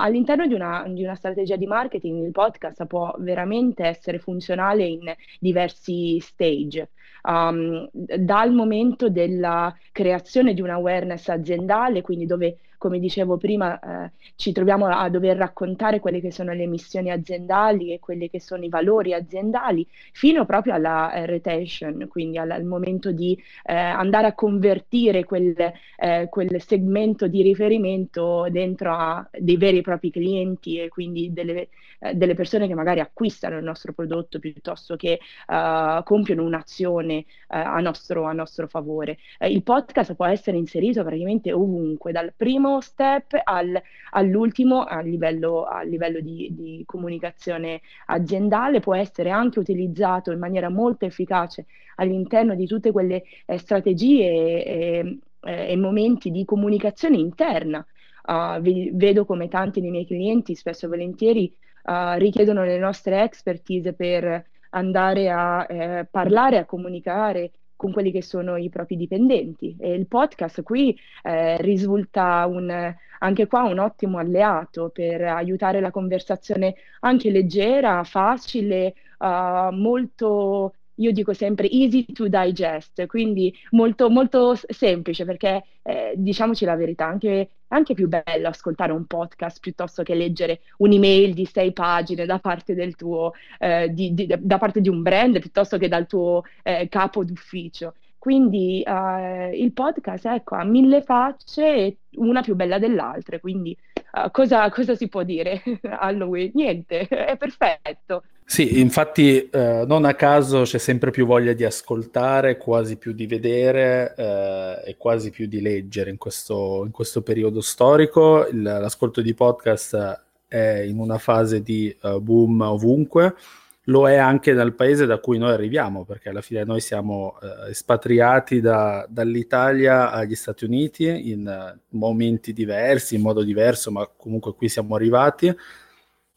all'interno 0.00 0.46
di 0.46 0.54
una, 0.54 0.86
di 0.88 1.02
una 1.04 1.16
strategia 1.16 1.56
di 1.56 1.66
marketing 1.66 2.24
il 2.24 2.32
podcast 2.32 2.86
può 2.86 3.14
veramente 3.18 3.84
essere 3.84 4.18
funzionale 4.18 4.86
in 4.86 5.14
diversi 5.38 6.18
stage 6.20 6.88
um, 7.22 7.88
dal 7.92 8.52
momento 8.52 9.08
della 9.10 9.74
creazione 9.92 10.54
di 10.54 10.60
un 10.60 10.70
awareness 10.70 11.28
aziendale, 11.28 12.02
quindi 12.02 12.26
dove 12.26 12.58
come 12.80 12.98
dicevo 12.98 13.36
prima, 13.36 13.78
eh, 13.78 14.12
ci 14.36 14.52
troviamo 14.52 14.86
a 14.86 15.06
dover 15.10 15.36
raccontare 15.36 16.00
quelle 16.00 16.18
che 16.18 16.32
sono 16.32 16.54
le 16.54 16.66
missioni 16.66 17.10
aziendali 17.10 17.92
e 17.92 17.98
quelli 17.98 18.30
che 18.30 18.40
sono 18.40 18.64
i 18.64 18.70
valori 18.70 19.12
aziendali, 19.12 19.86
fino 20.12 20.46
proprio 20.46 20.72
alla 20.72 21.12
eh, 21.12 21.26
retention, 21.26 22.08
quindi 22.08 22.38
al, 22.38 22.50
al 22.50 22.64
momento 22.64 23.12
di 23.12 23.38
eh, 23.64 23.74
andare 23.74 24.28
a 24.28 24.32
convertire 24.32 25.24
quel, 25.24 25.54
eh, 25.98 26.28
quel, 26.30 26.48
segmento 26.62 27.28
di 27.28 27.42
riferimento 27.42 28.46
dentro 28.50 28.94
a 28.94 29.28
dei 29.38 29.58
veri 29.58 29.78
e 29.78 29.82
propri 29.82 30.10
clienti 30.10 30.78
e 30.78 30.88
quindi 30.88 31.34
delle, 31.34 31.68
eh, 31.98 32.14
delle 32.14 32.34
persone 32.34 32.66
che 32.66 32.74
magari 32.74 33.00
acquistano 33.00 33.58
il 33.58 33.64
nostro 33.64 33.92
prodotto 33.92 34.38
piuttosto 34.38 34.96
che 34.96 35.18
uh, 35.48 36.02
compiono 36.02 36.44
un'azione 36.44 37.26
a 37.48 37.78
nostro, 37.80 38.24
a, 38.24 38.32
nostro, 38.32 38.68
favore. 38.68 39.18
il 39.40 39.62
podcast 39.62 40.14
può 40.14 40.24
essere 40.24 40.56
inserito 40.56 41.02
praticamente 41.02 41.52
ovunque, 41.52 42.12
dal 42.12 42.32
primo 42.34 42.69
step 42.78 43.40
al, 43.42 43.80
all'ultimo 44.10 44.84
a 44.84 45.00
livello, 45.00 45.64
a 45.64 45.82
livello 45.82 46.20
di, 46.20 46.48
di, 46.52 46.82
comunicazione 46.86 47.80
aziendale, 48.06 48.78
può 48.78 48.94
essere 48.94 49.30
anche 49.30 49.58
utilizzato 49.58 50.30
in 50.30 50.38
maniera 50.38 50.68
molto 50.68 51.06
efficace 51.06 51.66
all'interno 51.96 52.54
di 52.54 52.66
tutte 52.66 52.92
quelle 52.92 53.24
eh, 53.46 53.58
strategie 53.58 54.62
e, 54.64 55.18
e, 55.40 55.72
e, 55.72 55.76
momenti 55.76 56.30
di 56.30 56.44
comunicazione 56.44 57.16
interna. 57.16 57.84
Uh, 58.22 58.60
vedo 58.60 59.24
come 59.24 59.48
tanti 59.48 59.80
dei 59.80 59.90
miei 59.90 60.06
clienti 60.06 60.54
spesso 60.54 60.84
e 60.84 60.88
volentieri 60.88 61.52
uh, 61.84 62.16
richiedono 62.18 62.62
le 62.64 62.78
nostre 62.78 63.22
expertise 63.22 63.94
per 63.94 64.44
andare 64.70 65.30
a 65.30 65.66
eh, 65.68 66.06
parlare, 66.10 66.58
a 66.58 66.64
comunicare 66.64 67.52
con 67.80 67.92
quelli 67.92 68.12
che 68.12 68.20
sono 68.20 68.58
i 68.58 68.68
propri 68.68 68.94
dipendenti. 68.94 69.74
E 69.80 69.94
il 69.94 70.06
podcast 70.06 70.62
qui 70.62 70.94
eh, 71.22 71.56
risulta 71.62 72.44
un, 72.46 72.94
anche 73.20 73.46
qua 73.46 73.62
un 73.62 73.78
ottimo 73.78 74.18
alleato 74.18 74.90
per 74.90 75.22
aiutare 75.22 75.80
la 75.80 75.90
conversazione 75.90 76.74
anche 77.00 77.30
leggera, 77.30 78.04
facile, 78.04 78.92
uh, 79.18 79.72
molto 79.72 80.74
io 81.00 81.12
dico 81.12 81.32
sempre 81.32 81.68
easy 81.68 82.04
to 82.12 82.28
digest, 82.28 83.06
quindi 83.06 83.54
molto, 83.70 84.10
molto 84.10 84.54
semplice 84.54 85.24
perché 85.24 85.64
eh, 85.82 86.12
diciamoci 86.16 86.64
la 86.64 86.76
verità, 86.76 87.06
anche, 87.06 87.50
anche 87.68 87.94
più 87.94 88.08
bello 88.08 88.48
ascoltare 88.48 88.92
un 88.92 89.06
podcast 89.06 89.60
piuttosto 89.60 90.02
che 90.02 90.14
leggere 90.14 90.60
un'email 90.78 91.34
di 91.34 91.46
sei 91.46 91.72
pagine 91.72 92.26
da 92.26 92.38
parte, 92.38 92.74
del 92.74 92.96
tuo, 92.96 93.32
eh, 93.58 93.88
di, 93.92 94.14
di, 94.14 94.26
da 94.38 94.58
parte 94.58 94.80
di 94.80 94.88
un 94.88 95.02
brand 95.02 95.38
piuttosto 95.38 95.78
che 95.78 95.88
dal 95.88 96.06
tuo 96.06 96.42
eh, 96.62 96.88
capo 96.88 97.24
d'ufficio. 97.24 97.94
Quindi 98.20 98.82
uh, 98.84 99.50
il 99.50 99.72
podcast 99.72 100.26
ecco, 100.26 100.54
ha 100.54 100.62
mille 100.62 101.00
facce 101.00 101.96
una 102.16 102.42
più 102.42 102.54
bella 102.54 102.78
dell'altra, 102.78 103.40
quindi 103.40 103.74
uh, 104.12 104.30
cosa, 104.30 104.68
cosa, 104.68 104.94
si 104.94 105.08
può 105.08 105.22
dire? 105.22 105.62
Halloween? 105.88 106.50
Niente, 106.52 107.08
è 107.08 107.38
perfetto. 107.38 108.24
Sì, 108.50 108.80
infatti 108.80 109.48
eh, 109.48 109.84
non 109.86 110.04
a 110.04 110.14
caso 110.14 110.62
c'è 110.62 110.78
sempre 110.78 111.12
più 111.12 111.24
voglia 111.24 111.52
di 111.52 111.62
ascoltare, 111.64 112.56
quasi 112.56 112.96
più 112.96 113.12
di 113.12 113.28
vedere 113.28 114.12
eh, 114.16 114.82
e 114.86 114.96
quasi 114.96 115.30
più 115.30 115.46
di 115.46 115.60
leggere 115.60 116.10
in 116.10 116.16
questo, 116.16 116.82
in 116.84 116.90
questo 116.90 117.22
periodo 117.22 117.60
storico. 117.60 118.48
Il, 118.48 118.60
l'ascolto 118.60 119.20
di 119.20 119.34
podcast 119.34 120.24
è 120.48 120.80
in 120.84 120.98
una 120.98 121.18
fase 121.18 121.62
di 121.62 121.96
uh, 122.02 122.18
boom 122.20 122.60
ovunque 122.62 123.36
lo 123.84 124.08
è 124.08 124.16
anche 124.16 124.52
dal 124.52 124.74
paese 124.74 125.06
da 125.06 125.18
cui 125.18 125.38
noi 125.38 125.52
arriviamo, 125.52 126.04
perché 126.04 126.30
alla 126.30 126.42
fine 126.42 126.64
noi 126.64 126.80
siamo 126.80 127.38
eh, 127.40 127.70
espatriati 127.70 128.60
da, 128.60 129.06
dall'Italia 129.08 130.10
agli 130.10 130.34
Stati 130.34 130.64
Uniti 130.64 131.30
in 131.30 131.46
uh, 131.46 131.96
momenti 131.96 132.52
diversi, 132.52 133.14
in 133.14 133.20
modo 133.22 133.44
diverso, 133.44 133.92
ma 133.92 134.08
comunque 134.16 134.54
qui 134.54 134.68
siamo 134.68 134.96
arrivati. 134.96 135.56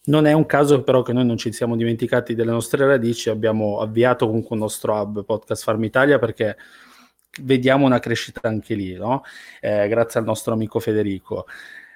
Non 0.06 0.26
è 0.26 0.34
un 0.34 0.46
caso 0.46 0.84
però 0.84 1.02
che 1.02 1.14
noi 1.14 1.26
non 1.26 1.38
ci 1.38 1.54
siamo 1.54 1.78
dimenticati 1.78 2.36
delle 2.36 2.52
nostre 2.52 2.86
radici, 2.86 3.30
abbiamo 3.30 3.80
avviato 3.80 4.26
comunque 4.26 4.56
un 4.56 4.62
nostro 4.62 4.94
hub 4.94 5.24
Podcast 5.24 5.64
Farm 5.64 5.84
Italia 5.84 6.20
perché 6.20 6.58
vediamo 7.42 7.86
una 7.86 8.00
crescita 8.00 8.42
anche 8.44 8.76
lì, 8.76 8.94
no? 8.96 9.24
eh, 9.62 9.88
grazie 9.88 10.20
al 10.20 10.26
nostro 10.26 10.54
amico 10.54 10.80
Federico. 10.80 11.46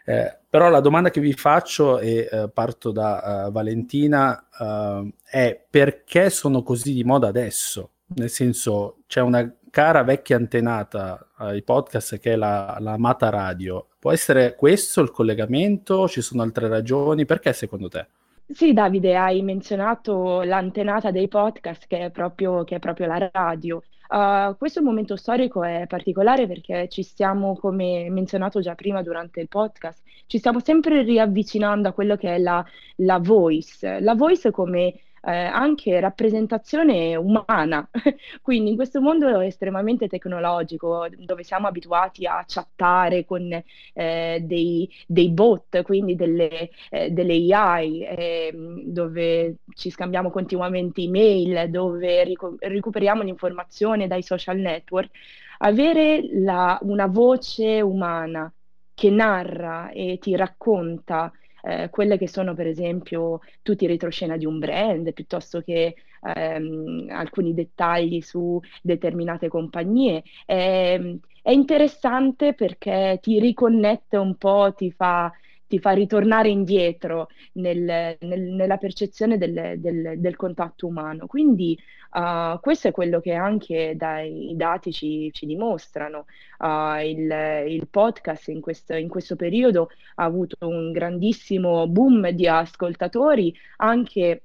Eh, 0.06 0.38
però 0.50 0.70
la 0.70 0.80
domanda 0.80 1.10
che 1.10 1.20
vi 1.20 1.34
faccio, 1.34 2.00
e 2.00 2.30
eh, 2.32 2.50
parto 2.54 2.92
da 2.92 3.48
uh, 3.48 3.52
Valentina, 3.52 4.48
uh, 4.58 5.12
è 5.22 5.62
perché 5.70 6.30
sono 6.30 6.64
così 6.64 6.94
di 6.94 7.04
moda 7.04 7.28
adesso? 7.28 7.92
Nel 8.16 8.30
senso, 8.30 9.00
c'è 9.06 9.20
una 9.20 9.54
cara 9.70 10.04
vecchia 10.04 10.36
antenata 10.36 11.30
ai 11.36 11.62
podcast 11.64 12.20
che 12.20 12.34
è 12.34 12.36
la, 12.36 12.78
la 12.80 12.98
Mata 12.98 13.30
Radio. 13.30 13.88
Può 14.00 14.12
essere 14.12 14.56
questo 14.56 15.02
il 15.02 15.12
collegamento? 15.12 16.08
Ci 16.08 16.22
sono 16.22 16.42
altre 16.42 16.68
ragioni? 16.68 17.26
Perché 17.26 17.54
secondo 17.54 17.90
te? 17.90 18.08
Sì, 18.50 18.72
Davide, 18.72 19.18
hai 19.18 19.42
menzionato 19.42 20.42
l'antenata 20.42 21.12
dei 21.12 21.28
podcast 21.28 21.86
che 21.86 22.06
è 22.06 22.12
proprio, 22.12 22.64
che 22.64 22.76
è 22.76 22.80
proprio 22.80 23.08
la 23.08 23.30
radio. 23.32 23.84
Uh, 24.10 24.56
questo 24.58 24.82
momento 24.82 25.18
storico 25.18 25.66
è 25.66 25.84
particolare 25.86 26.48
perché 26.48 26.88
ci 26.88 27.04
stiamo, 27.04 27.58
come 27.58 28.10
menzionato 28.10 28.62
già 28.62 28.74
prima 28.74 29.02
durante 29.02 29.42
il 29.42 29.50
podcast, 29.50 30.02
ci 30.28 30.38
stiamo 30.38 30.62
sempre 30.62 31.02
riavvicinando 31.04 31.90
a 31.90 31.92
quello 31.92 32.16
che 32.16 32.36
è 32.36 32.38
la, 32.38 32.64
la 32.98 33.20
voice. 33.20 34.00
La 34.00 34.16
voice 34.16 34.50
come 34.52 34.94
eh, 35.28 35.32
anche 35.32 36.00
rappresentazione 36.00 37.16
umana. 37.18 37.88
Quindi 38.42 38.70
in 38.70 38.76
questo 38.78 39.02
mondo 39.02 39.40
estremamente 39.42 40.08
tecnologico, 40.08 41.08
dove 41.18 41.44
siamo 41.44 41.68
abituati 41.68 42.26
a 42.26 42.44
chattare 42.48 43.26
con 43.26 43.52
eh, 43.94 44.40
dei, 44.42 44.90
dei, 45.06 45.30
bot, 45.32 45.82
quindi 45.82 46.16
delle, 46.16 46.70
eh, 46.90 47.10
delle 47.12 47.34
AI, 47.54 48.04
ehm, 48.06 48.84
dove 48.86 49.58
ci 49.76 49.90
scambiamo 49.90 50.30
continuamente 50.32 51.02
email, 51.02 51.70
dove 51.70 52.24
ric- 52.24 52.56
recuperiamo 52.60 53.22
l'informazione 53.24 54.08
dai 54.08 54.24
social 54.24 54.58
network, 54.58 55.12
avere 55.60 56.22
la, 56.32 56.78
una 56.84 57.08
voce 57.08 57.82
umana 57.82 58.50
che 58.94 59.10
narra 59.10 59.90
e 59.92 60.18
ti 60.22 60.36
racconta 60.38 61.32
eh, 61.68 61.90
quelle 61.90 62.18
che 62.18 62.28
sono 62.28 62.54
per 62.54 62.68
esempio 62.68 63.40
tutti 63.62 63.84
i 63.86 63.88
retroscena 63.88 64.38
di 64.38 64.46
un 64.46 64.60
brand, 64.60 65.12
piuttosto 65.14 65.62
che 65.62 65.96
ehm, 66.22 67.08
alcuni 67.10 67.54
dettagli 67.54 68.22
su 68.22 68.60
determinate 68.82 69.48
compagnie. 69.48 70.24
È, 70.46 71.00
è 71.42 71.52
interessante 71.52 72.54
perché 72.54 73.20
ti 73.22 73.40
riconnette 73.40 74.18
un 74.18 74.36
po', 74.38 74.74
ti 74.76 74.92
fa 74.92 75.32
ti 75.68 75.80
fa 75.80 75.92
ritornare 75.92 76.50
indietro 76.50 77.28
nel, 77.54 78.18
nel, 78.20 78.42
nella 78.42 78.78
percezione 78.78 79.38
del, 79.38 79.76
del, 79.78 80.20
del, 80.20 80.36
contatto 80.36 80.88
umano. 80.88 81.28
Quindi 81.28 81.78
uh, 82.14 82.60
questo 82.60 82.88
è 82.88 82.92
quello 82.92 83.20
che 83.20 83.34
anche 83.34 83.94
dai 83.96 84.54
dati 84.56 84.92
ci, 84.92 85.30
ci 85.34 85.46
dimostrano. 85.46 86.26
Uh, 86.60 87.00
il, 87.04 87.66
il, 87.68 87.88
podcast 87.90 88.48
in 88.48 88.62
questo, 88.62 88.96
in 88.96 89.10
questo 89.10 89.36
periodo 89.36 89.90
ha 90.16 90.24
avuto 90.24 90.68
un 90.68 90.92
grandissimo 90.92 91.88
boom 91.88 92.30
di 92.30 92.48
ascoltatori, 92.48 93.54
anche 93.78 94.44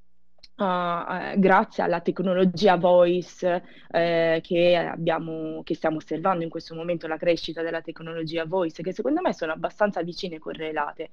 Uh, 0.55 1.33
grazie 1.39 1.81
alla 1.81 1.99
tecnologia 2.01 2.75
voice 2.77 3.63
eh, 3.89 4.39
che, 4.43 4.75
abbiamo, 4.75 5.63
che 5.63 5.73
stiamo 5.73 5.97
osservando 5.97 6.43
in 6.43 6.49
questo 6.51 6.75
momento, 6.75 7.07
la 7.07 7.17
crescita 7.17 7.63
della 7.63 7.81
tecnologia 7.81 8.45
voice, 8.45 8.83
che 8.83 8.93
secondo 8.93 9.19
me 9.21 9.33
sono 9.33 9.51
abbastanza 9.51 10.03
vicine 10.03 10.35
e 10.35 10.39
correlate. 10.39 11.11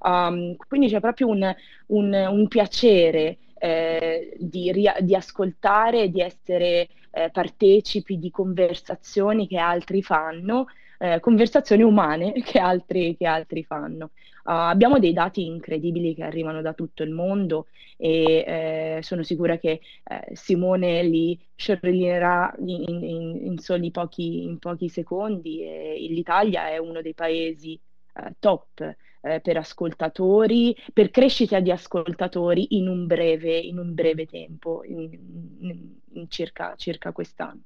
Um, 0.00 0.54
quindi 0.56 0.88
c'è 0.88 1.00
proprio 1.00 1.28
un, 1.28 1.54
un, 1.86 2.12
un 2.12 2.48
piacere 2.48 3.38
eh, 3.54 4.36
di, 4.38 4.70
ria- 4.72 4.96
di, 5.00 5.14
ascoltare, 5.14 6.10
di 6.10 6.20
essere 6.20 6.88
eh, 7.12 7.30
partecipi 7.30 8.18
di 8.18 8.30
conversazioni 8.30 9.46
che 9.48 9.56
altri 9.58 10.02
fanno, 10.02 10.66
eh, 10.98 11.18
conversazioni 11.20 11.82
umane 11.82 12.32
che 12.44 12.58
altri, 12.58 13.16
che 13.16 13.26
altri 13.26 13.64
fanno. 13.64 14.10
Uh, 14.44 14.72
abbiamo 14.72 14.98
dei 14.98 15.12
dati 15.12 15.46
incredibili 15.46 16.14
che 16.14 16.24
arrivano 16.24 16.62
da 16.62 16.72
tutto 16.72 17.02
il 17.02 17.10
mondo 17.10 17.68
e 17.96 18.44
eh, 18.46 18.98
sono 19.02 19.22
sicura 19.22 19.58
che 19.58 19.80
eh, 20.02 20.34
Simone 20.34 21.04
li 21.04 21.38
sciorellinerà 21.54 22.52
in, 22.58 22.84
in, 22.88 23.46
in, 23.46 23.58
soli 23.58 23.92
pochi, 23.92 24.42
in 24.42 24.58
pochi 24.58 24.88
secondi 24.88 25.62
e 25.62 26.06
l'Italia 26.08 26.68
è 26.68 26.78
uno 26.78 27.00
dei 27.00 27.14
paesi 27.14 27.78
eh, 28.14 28.34
top 28.40 28.96
eh, 29.22 29.40
per 29.40 29.56
ascoltatori, 29.56 30.76
per 30.92 31.10
crescita 31.10 31.60
di 31.60 31.70
ascoltatori 31.70 32.76
in 32.76 32.88
un 32.88 33.06
breve, 33.06 33.56
in 33.56 33.78
un 33.78 33.94
breve 33.94 34.26
tempo, 34.26 34.82
in, 34.84 36.26
circa, 36.28 36.74
circa 36.76 37.12
quest'anno. 37.12 37.62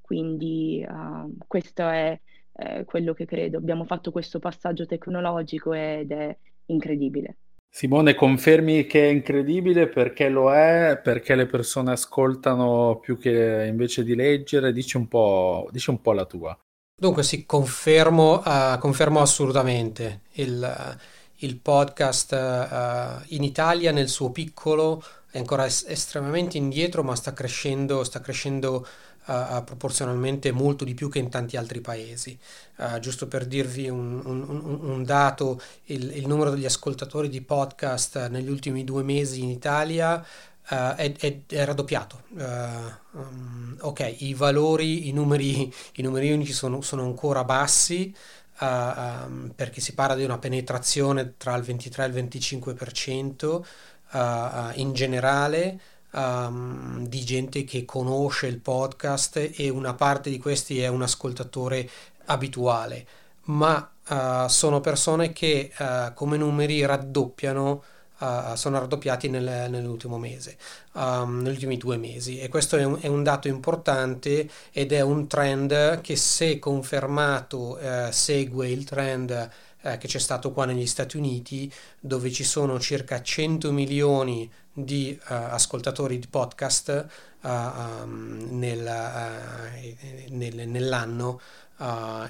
Quindi 0.00 0.86
uh, 0.88 1.36
questo 1.46 1.82
è 1.82 2.18
eh, 2.56 2.84
quello 2.84 3.12
che 3.14 3.26
credo. 3.26 3.58
Abbiamo 3.58 3.84
fatto 3.84 4.10
questo 4.10 4.38
passaggio 4.38 4.86
tecnologico 4.86 5.72
ed 5.72 6.10
è 6.10 6.36
incredibile. 6.66 7.36
Simone, 7.68 8.14
confermi 8.14 8.86
che 8.86 9.06
è 9.06 9.12
incredibile 9.12 9.88
perché 9.88 10.30
lo 10.30 10.52
è, 10.54 10.98
perché 11.02 11.34
le 11.34 11.44
persone 11.44 11.92
ascoltano 11.92 12.98
più 13.02 13.18
che 13.18 13.66
invece 13.68 14.02
di 14.02 14.14
leggere? 14.14 14.72
Dici 14.72 14.96
un 14.96 15.08
po', 15.08 15.68
dici 15.70 15.90
un 15.90 16.00
po 16.00 16.12
la 16.12 16.24
tua. 16.24 16.58
Dunque 16.98 17.22
sì, 17.22 17.44
confermo, 17.44 18.42
uh, 18.42 18.78
confermo 18.78 19.20
assolutamente. 19.20 20.22
Il, 20.32 20.96
il 21.40 21.58
podcast 21.58 22.32
uh, 22.32 23.22
in 23.34 23.42
Italia 23.42 23.92
nel 23.92 24.08
suo 24.08 24.30
piccolo 24.30 25.02
è 25.30 25.36
ancora 25.36 25.66
es- 25.66 25.84
estremamente 25.86 26.56
indietro, 26.56 27.02
ma 27.02 27.14
sta 27.14 27.34
crescendo, 27.34 28.02
sta 28.04 28.20
crescendo 28.20 28.86
uh, 29.26 29.64
proporzionalmente 29.64 30.52
molto 30.52 30.84
di 30.84 30.94
più 30.94 31.08
che 31.08 31.18
in 31.18 31.28
tanti 31.28 31.56
altri 31.56 31.80
paesi. 31.80 32.38
Uh, 32.76 32.98
giusto 32.98 33.26
per 33.26 33.46
dirvi 33.46 33.88
un, 33.88 34.22
un, 34.24 34.78
un 34.82 35.04
dato, 35.04 35.60
il, 35.84 36.16
il, 36.16 36.26
numero 36.26 36.50
degli 36.50 36.64
ascoltatori 36.64 37.28
di 37.28 37.40
podcast 37.40 38.28
negli 38.28 38.48
ultimi 38.48 38.84
due 38.84 39.02
mesi 39.02 39.42
in 39.42 39.50
Italia 39.50 40.16
uh, 40.16 40.74
è, 40.94 41.12
è, 41.16 41.38
è, 41.46 41.64
raddoppiato. 41.64 42.22
Um, 42.32 43.76
ok, 43.80 44.16
i 44.18 44.34
valori, 44.34 45.08
i 45.08 45.12
numeri, 45.12 45.72
i 45.94 46.02
numeri 46.02 46.32
unici 46.32 46.52
sono, 46.52 46.80
sono 46.80 47.02
ancora 47.02 47.44
bassi. 47.44 48.14
Uh, 48.58 48.64
um, 48.64 49.52
perché 49.54 49.82
si 49.82 49.92
parla 49.92 50.14
di 50.14 50.24
una 50.24 50.38
penetrazione 50.38 51.34
tra 51.36 51.54
il 51.56 51.62
23 51.62 52.04
e 52.04 52.06
il 52.06 52.14
25% 52.14 53.46
uh, 53.46 54.18
uh, 54.18 54.72
in 54.76 54.94
generale, 54.94 55.78
um, 56.16 57.06
di 57.06 57.24
gente 57.24 57.64
che 57.64 57.84
conosce 57.84 58.46
il 58.46 58.58
podcast 58.58 59.50
e 59.54 59.68
una 59.68 59.94
parte 59.94 60.30
di 60.30 60.38
questi 60.38 60.80
è 60.80 60.88
un 60.88 61.02
ascoltatore 61.02 61.88
abituale, 62.26 63.06
ma 63.44 63.88
uh, 64.08 64.48
sono 64.48 64.80
persone 64.80 65.32
che 65.32 65.72
uh, 65.78 66.12
come 66.14 66.36
numeri 66.36 66.84
raddoppiano 66.84 67.82
Uh, 68.18 68.54
sono 68.54 68.78
raddoppiati 68.78 69.28
nel, 69.28 69.68
nell'ultimo 69.68 70.16
mese, 70.16 70.56
um, 70.92 71.42
negli 71.42 71.52
ultimi 71.52 71.76
due 71.76 71.98
mesi. 71.98 72.38
E 72.38 72.48
questo 72.48 72.78
è 72.78 72.82
un, 72.82 72.96
è 72.98 73.08
un, 73.08 73.22
dato 73.22 73.46
importante 73.46 74.48
ed 74.72 74.92
è 74.92 75.02
un 75.02 75.26
trend 75.26 76.00
che 76.00 76.16
se 76.16 76.58
confermato 76.58 77.78
uh, 77.78 78.10
segue 78.10 78.70
il 78.70 78.84
trend 78.84 79.50
uh, 79.82 79.98
che 79.98 80.08
c'è 80.08 80.18
stato 80.18 80.50
qua 80.52 80.64
negli 80.64 80.86
Stati 80.86 81.18
Uniti 81.18 81.70
dove 82.00 82.32
ci 82.32 82.42
sono 82.42 82.80
circa 82.80 83.20
100 83.20 83.70
milioni 83.70 84.50
uh, 84.76 85.32
ascoltatori 85.32 86.18
di 86.18 86.26
podcast 86.26 87.06
uh, 87.42 87.48
um, 87.48 88.46
nel, 88.50 88.80
uh, 88.80 90.34
nel, 90.34 90.68
nell'anno 90.68 91.40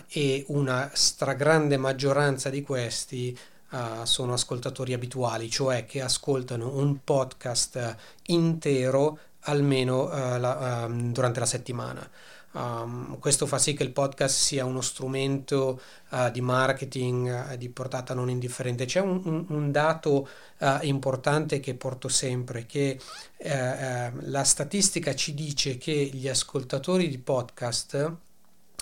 e 0.09 0.45
una 0.49 0.91
stragrande 0.93 1.77
maggioranza 1.77 2.51
di 2.51 2.63
questi 2.63 3.39
sono 4.03 4.33
ascoltatori 4.33 4.93
abituali, 4.93 5.49
cioè 5.49 5.87
che 5.87 6.01
ascoltano 6.01 6.77
un 6.79 7.05
podcast 7.05 7.97
intero 8.27 9.19
almeno 9.43 10.09
la, 10.09 10.87
um, 10.89 11.13
durante 11.13 11.39
la 11.39 11.47
settimana. 11.47 12.11
Um, 12.57 13.19
questo 13.19 13.45
fa 13.45 13.59
sì 13.59 13.75
che 13.75 13.83
il 13.83 13.93
podcast 13.93 14.35
sia 14.35 14.65
uno 14.65 14.81
strumento 14.81 15.79
uh, 16.09 16.31
di 16.31 16.41
marketing 16.41 17.51
uh, 17.51 17.57
di 17.57 17.69
portata 17.69 18.15
non 18.15 18.31
indifferente. 18.31 18.87
C'è 18.87 19.01
un, 19.01 19.21
un, 19.25 19.45
un 19.49 19.71
dato 19.71 20.27
uh, 20.61 20.79
importante 20.81 21.61
che 21.61 21.75
porto 21.75 22.09
sempre, 22.09 22.65
che 22.65 22.99
la 23.39 24.45
statistica 24.45 25.15
ci 25.15 25.35
dice 25.35 25.77
che 25.77 25.93
gli 25.93 26.27
ascoltatori 26.27 27.09
di 27.09 27.19
podcast 27.19 28.13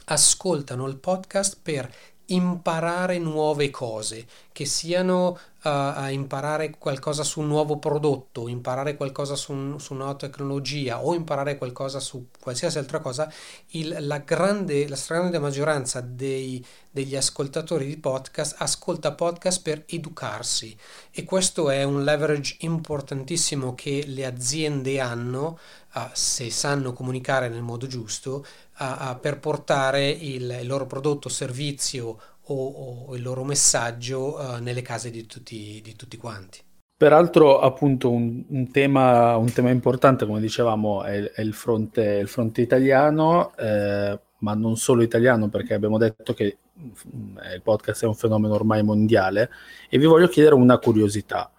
ascoltano 0.05 0.87
il 0.87 0.97
podcast 0.97 1.59
per 1.61 1.93
imparare 2.27 3.19
nuove 3.19 3.71
cose, 3.71 4.27
che 4.53 4.65
siano 4.65 5.39
a 5.67 6.11
imparare 6.11 6.77
qualcosa 6.77 7.23
su 7.23 7.41
un 7.41 7.47
nuovo 7.47 7.79
prodotto, 7.79 8.49
imparare 8.49 8.97
qualcosa 8.97 9.35
su, 9.35 9.53
un, 9.53 9.81
su, 9.81 9.95
una 9.95 10.15
tecnologia 10.15 11.03
o 11.03 11.15
imparare 11.15 11.57
qualcosa 11.57 12.01
su 12.01 12.27
qualsiasi 12.39 12.77
altra 12.77 13.01
cosa, 13.01 13.33
il, 13.69 13.97
la, 14.01 14.19
grande, 14.19 14.87
la 14.87 14.97
stragrande 14.97 15.39
maggioranza 15.39 16.03
dei, 16.03 16.63
degli 16.91 17.17
ascoltatori 17.17 17.87
di 17.87 17.97
podcast 17.97 18.57
ascolta 18.59 19.13
podcast 19.13 19.63
per 19.63 19.85
educarsi. 19.87 20.77
E 21.11 21.25
questo 21.25 21.71
è 21.71 21.83
un 21.83 22.05
leverage 22.05 22.57
importantissimo 22.61 23.75
che 23.75 24.05
le 24.07 24.27
aziende 24.27 25.01
hanno 25.01 25.59
uh, 25.95 26.01
se 26.13 26.51
sanno 26.51 26.93
comunicare 26.93 27.49
nel 27.49 27.63
modo 27.63 27.87
giusto 27.87 28.45
uh, 28.81 29.19
per 29.19 29.39
portare 29.41 30.11
il, 30.11 30.59
il 30.61 30.67
loro 30.67 30.87
prodotto, 30.87 31.31
servizio 31.31 32.19
o, 32.47 33.07
o 33.09 33.17
il 33.17 33.23
loro 33.23 33.45
messaggio 33.45 34.39
uh, 34.39 34.63
nelle 34.63 34.83
case 34.83 35.11
di 35.11 35.27
tutti, 35.27 35.81
di 35.83 35.95
tutti 35.97 36.17
quanti. 36.17 36.61
Peraltro, 36.97 37.59
appunto, 37.59 38.11
un, 38.11 38.45
un, 38.49 38.71
tema, 38.71 39.37
un, 39.37 39.53
tema, 39.53 39.71
importante, 39.71 40.27
come 40.27 40.41
dicevamo, 40.41 41.03
è, 41.03 41.33
è 41.33 41.41
il, 41.41 41.53
fronte, 41.53 42.03
il, 42.03 42.29
fronte, 42.29 42.61
italiano, 42.61 43.55
eh, 43.57 44.19
ma 44.39 44.55
non 44.55 44.77
solo 44.77 45.03
italiano, 45.03 45.49
perché 45.49 45.75
abbiamo 45.75 45.99
detto 45.99 46.33
che 46.35 46.59
mm, 46.79 47.37
il 47.55 47.63
podcast 47.63 48.05
è 48.05 48.07
un 48.07 48.15
fenomeno 48.15 48.55
ormai 48.55 48.83
mondiale. 48.85 49.51
E 49.91 49.99
vi 49.99 50.07
voglio 50.07 50.29
chiedere 50.29 50.55
una 50.55 50.79
curiosità: 50.79 51.53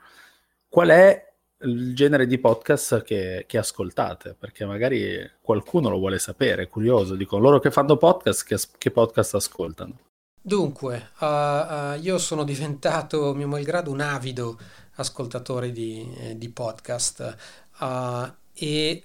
qual 0.70 0.90
è 0.90 1.34
il 1.60 1.94
genere 1.94 2.28
di 2.28 2.38
podcast 2.40 3.02
che, 3.04 3.44
che 3.48 3.58
ascoltate? 3.58 4.36
Perché 4.40 4.66
magari 4.66 5.30
qualcuno 5.42 5.90
lo 5.90 5.98
vuole 5.98 6.18
sapere, 6.18 6.64
è 6.64 6.70
curioso. 6.70 7.16
Dico 7.16 7.38
loro 7.38 7.60
che 7.60 7.72
fanno 7.72 7.98
podcast, 7.98 8.46
che, 8.46 8.58
che 8.78 8.92
podcast 8.92 9.36
ascoltano? 9.36 10.00
Dunque, 10.48 11.10
uh, 11.22 11.26
uh, 11.26 12.00
io 12.00 12.20
sono 12.20 12.44
diventato, 12.44 13.34
mio 13.34 13.48
malgrado, 13.48 13.90
un 13.90 14.00
avido 14.00 14.60
ascoltatore 14.98 15.72
di, 15.72 16.08
eh, 16.20 16.38
di 16.38 16.50
podcast 16.50 17.36
uh, 17.80 18.32
e 18.54 19.02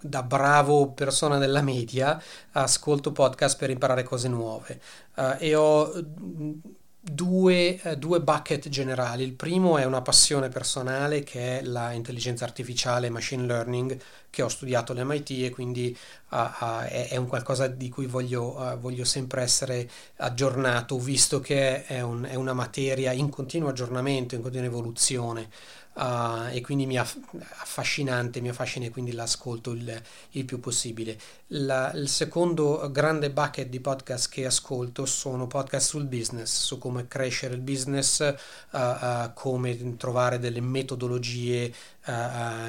da 0.00 0.22
bravo 0.22 0.92
persona 0.92 1.36
della 1.36 1.60
media 1.60 2.18
ascolto 2.52 3.12
podcast 3.12 3.58
per 3.58 3.68
imparare 3.68 4.02
cose 4.02 4.28
nuove. 4.28 4.80
E 5.38 5.54
ho 5.54 5.92
due, 7.00 7.80
eh, 7.80 7.96
due, 7.96 8.20
bucket 8.20 8.68
generali. 8.68 9.24
Il 9.24 9.32
primo 9.32 9.78
è 9.78 9.84
una 9.84 10.02
passione 10.02 10.48
personale 10.48 11.22
che 11.22 11.60
è 11.60 11.62
l'intelligenza 11.62 12.44
artificiale 12.44 13.06
e 13.06 13.10
machine 13.10 13.46
learning 13.46 13.98
che 14.28 14.42
ho 14.42 14.48
studiato 14.48 14.92
all'MIT 14.92 15.30
e 15.30 15.50
quindi 15.50 15.96
uh, 16.30 16.36
uh, 16.36 16.80
è, 16.82 17.08
è, 17.08 17.16
un 17.16 17.26
qualcosa 17.26 17.66
di 17.66 17.88
cui 17.88 18.06
voglio, 18.06 18.56
uh, 18.56 18.78
voglio 18.78 19.04
sempre 19.04 19.42
essere 19.42 19.88
aggiornato, 20.16 20.98
visto 20.98 21.40
che 21.40 21.84
è, 21.84 22.00
un, 22.00 22.24
è, 22.30 22.34
una 22.34 22.52
materia 22.52 23.12
in 23.12 23.30
continuo 23.30 23.70
aggiornamento, 23.70 24.34
in 24.34 24.42
continua 24.42 24.66
evoluzione 24.66 25.48
uh, 25.94 26.48
e 26.50 26.60
quindi 26.60 26.86
mi 26.86 26.94
è 26.94 26.98
affascinante, 26.98 28.40
mi 28.40 28.48
affascina 28.48 28.86
e 28.86 28.90
quindi 28.90 29.12
l'ascolto 29.12 29.72
il, 29.72 30.02
il 30.30 30.44
più 30.44 30.60
possibile. 30.60 31.18
La, 31.48 31.92
il 31.92 32.08
secondo 32.08 32.88
grande 32.90 33.30
bucket 33.30 33.68
di 33.68 33.80
podcast 33.80 34.28
che 34.28 34.46
ascolto 34.46 35.06
sono 35.06 35.46
podcast 35.46 35.88
sul 35.88 36.06
business, 36.06 36.64
su 36.64 36.78
come 36.78 37.08
crescere 37.08 37.54
il 37.54 37.60
business, 37.60 38.34
uh, 38.70 38.78
uh, 38.78 39.32
come 39.34 39.96
trovare 39.96 40.38
delle 40.38 40.60
metodologie 40.60 41.72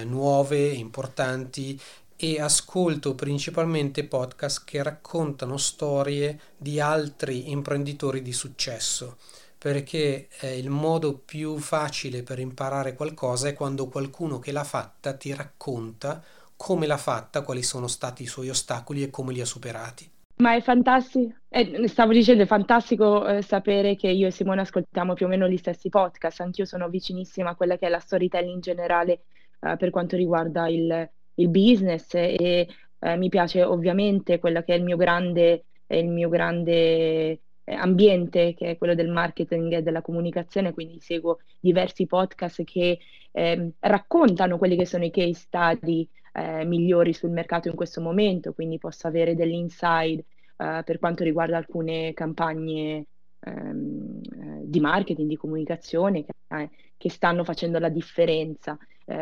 nuove, 0.06 0.68
importanti 0.68 1.80
e 2.24 2.40
ascolto 2.40 3.16
principalmente 3.16 4.04
podcast 4.04 4.62
che 4.64 4.84
raccontano 4.84 5.58
storie 5.58 6.40
di 6.56 6.80
altri 6.80 7.50
imprenditori 7.50 8.22
di 8.22 8.32
successo 8.32 9.18
perché 9.62 10.28
eh, 10.40 10.58
il 10.58 10.72
modo 10.72 11.20
più 11.20 11.60
facile 11.60 12.24
per 12.24 12.40
imparare 12.40 12.96
qualcosa 12.96 13.48
è 13.48 13.54
quando 13.54 13.90
qualcuno 13.90 14.40
che 14.40 14.52
l'ha 14.52 14.64
fatta 14.64 15.14
ti 15.14 15.36
racconta 15.36 16.20
come 16.56 16.88
l'ha 16.88 16.98
fatta, 16.98 17.44
quali 17.44 17.62
sono 17.62 17.86
stati 17.86 18.24
i 18.24 18.26
suoi 18.26 18.50
ostacoli 18.50 19.04
e 19.04 19.12
come 19.12 19.34
li 19.34 19.40
ha 19.40 19.46
superati. 19.46 20.10
Ma 20.38 20.56
è 20.56 20.62
fantastico, 20.62 21.36
eh, 21.48 21.88
stavo 21.88 22.12
dicendo, 22.12 22.42
è 22.42 22.48
fantastico 22.48 23.28
eh, 23.28 23.44
sapere 23.44 23.96
che 23.96 24.08
io 24.08 24.26
e 24.26 24.32
Simone 24.32 24.62
ascoltiamo 24.62 25.14
più 25.14 25.28
o 25.28 25.30
meno 25.30 25.48
gli 25.48 25.58
stessi 25.58 25.90
podcast, 25.90 26.42
anch'io 26.42 26.66
sono 26.66 26.90
vicinissima 26.90 27.52
a 27.52 27.56
quella 27.56 27.78
che 27.78 27.86
è 27.86 27.90
la 27.90 28.00
storytelling 28.00 28.56
in 28.56 28.62
generale 28.62 29.26
eh, 29.60 29.76
per 29.78 29.92
quanto 29.92 30.16
riguarda 30.16 30.68
il, 30.70 31.08
il 31.36 31.50
business 31.50 32.16
e 32.16 32.68
eh, 32.98 33.16
mi 33.16 33.30
piace 33.30 33.64
ovviamente 33.64 34.40
quello 34.40 34.64
che 34.64 34.74
è 34.74 34.78
il 34.78 34.84
mio 34.84 34.98
grande, 34.98 35.66
il 35.86 36.08
mio 36.08 36.30
grande 36.30 37.42
ambiente 37.66 38.54
che 38.54 38.72
è 38.72 38.78
quello 38.78 38.96
del 38.96 39.10
marketing 39.10 39.74
e 39.74 39.82
della 39.82 40.02
comunicazione, 40.02 40.74
quindi 40.74 41.00
seguo 41.00 41.40
diversi 41.60 42.06
podcast 42.06 42.64
che 42.64 43.00
eh, 43.32 43.72
raccontano 43.80 44.58
quelli 44.58 44.76
che 44.76 44.86
sono 44.86 45.06
i 45.06 45.12
case 45.12 45.34
study 45.34 46.08
eh, 46.34 46.66
migliori 46.66 47.14
sul 47.14 47.32
mercato 47.32 47.68
in 47.68 47.76
questo 47.76 48.02
momento, 48.02 48.54
quindi 48.54 48.78
posso 48.78 49.08
avere 49.08 49.36
dell'inside 49.36 50.26
eh, 50.58 50.82
per 50.84 51.00
quanto 51.00 51.24
riguarda 51.24 51.58
alcune 51.58 52.14
campagne 52.14 53.06
ehm, 53.40 54.22
eh, 54.24 54.62
di 54.66 54.80
marketing, 54.80 55.28
di 55.28 55.36
comunicazione 55.36 56.24
che, 56.24 56.34
eh, 56.48 56.70
che, 56.98 57.10
stanno 57.10 57.44
facendo 57.44 57.80
la 57.80 57.90
differenza. 57.90 58.78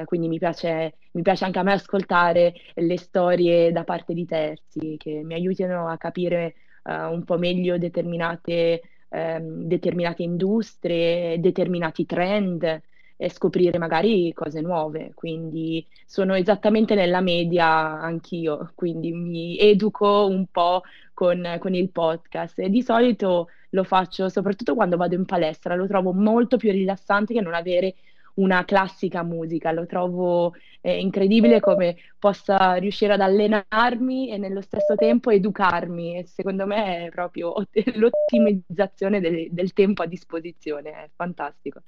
quindi 0.05 0.27
mi 0.27 0.37
piace, 0.37 0.97
mi 1.13 1.23
piace 1.23 1.45
anche 1.45 1.57
a 1.57 1.63
me 1.63 1.73
ascoltare 1.73 2.53
le 2.75 2.97
storie 2.97 3.71
da 3.71 3.83
parte 3.83 4.13
di 4.13 4.25
terzi 4.25 4.97
che 4.97 5.23
mi 5.23 5.33
aiutino 5.33 5.87
a 5.87 5.97
capire 5.97 6.53
un 7.09 7.23
po' 7.25 7.37
meglio 7.37 7.77
determinate, 7.77 8.81
um, 9.09 9.63
determinate 9.63 10.23
industrie, 10.23 11.39
determinati 11.39 12.05
trend 12.05 12.81
e 13.21 13.29
scoprire 13.29 13.77
magari 13.77 14.31
cose 14.33 14.61
nuove. 14.61 15.11
Quindi 15.13 15.85
sono 16.05 16.35
esattamente 16.35 16.95
nella 16.95 17.19
media 17.21 17.67
anch'io, 17.67 18.71
quindi 18.75 19.11
mi 19.11 19.57
educo 19.57 20.25
un 20.25 20.45
po' 20.47 20.83
con, 21.13 21.57
con 21.59 21.75
il 21.75 21.89
podcast 21.89 22.59
e 22.59 22.69
di 22.69 22.81
solito 22.81 23.49
lo 23.71 23.83
faccio 23.83 24.29
soprattutto 24.29 24.73
quando 24.73 24.95
vado 24.97 25.15
in 25.15 25.25
palestra, 25.25 25.75
lo 25.75 25.85
trovo 25.85 26.13
molto 26.13 26.57
più 26.57 26.71
rilassante 26.71 27.33
che 27.33 27.41
non 27.41 27.53
avere 27.53 27.95
una 28.39 28.65
classica 28.65 29.23
musica. 29.23 29.71
Lo 29.71 29.85
trovo 29.85 30.53
eh, 30.81 30.99
incredibile 30.99 31.59
come 31.59 31.95
possa 32.17 32.75
riuscire 32.75 33.13
ad 33.13 33.21
allenarmi 33.21 34.31
e 34.31 34.37
nello 34.37 34.61
stesso 34.61 34.95
tempo 34.95 35.29
educarmi. 35.29 36.17
E 36.17 36.25
secondo 36.25 36.65
me 36.65 37.05
è 37.05 37.09
proprio 37.09 37.53
l'ottimizzazione 37.95 39.19
del, 39.19 39.47
del 39.51 39.73
tempo 39.73 40.03
a 40.03 40.07
disposizione, 40.07 40.91
è 40.91 41.09
fantastico. 41.15 41.81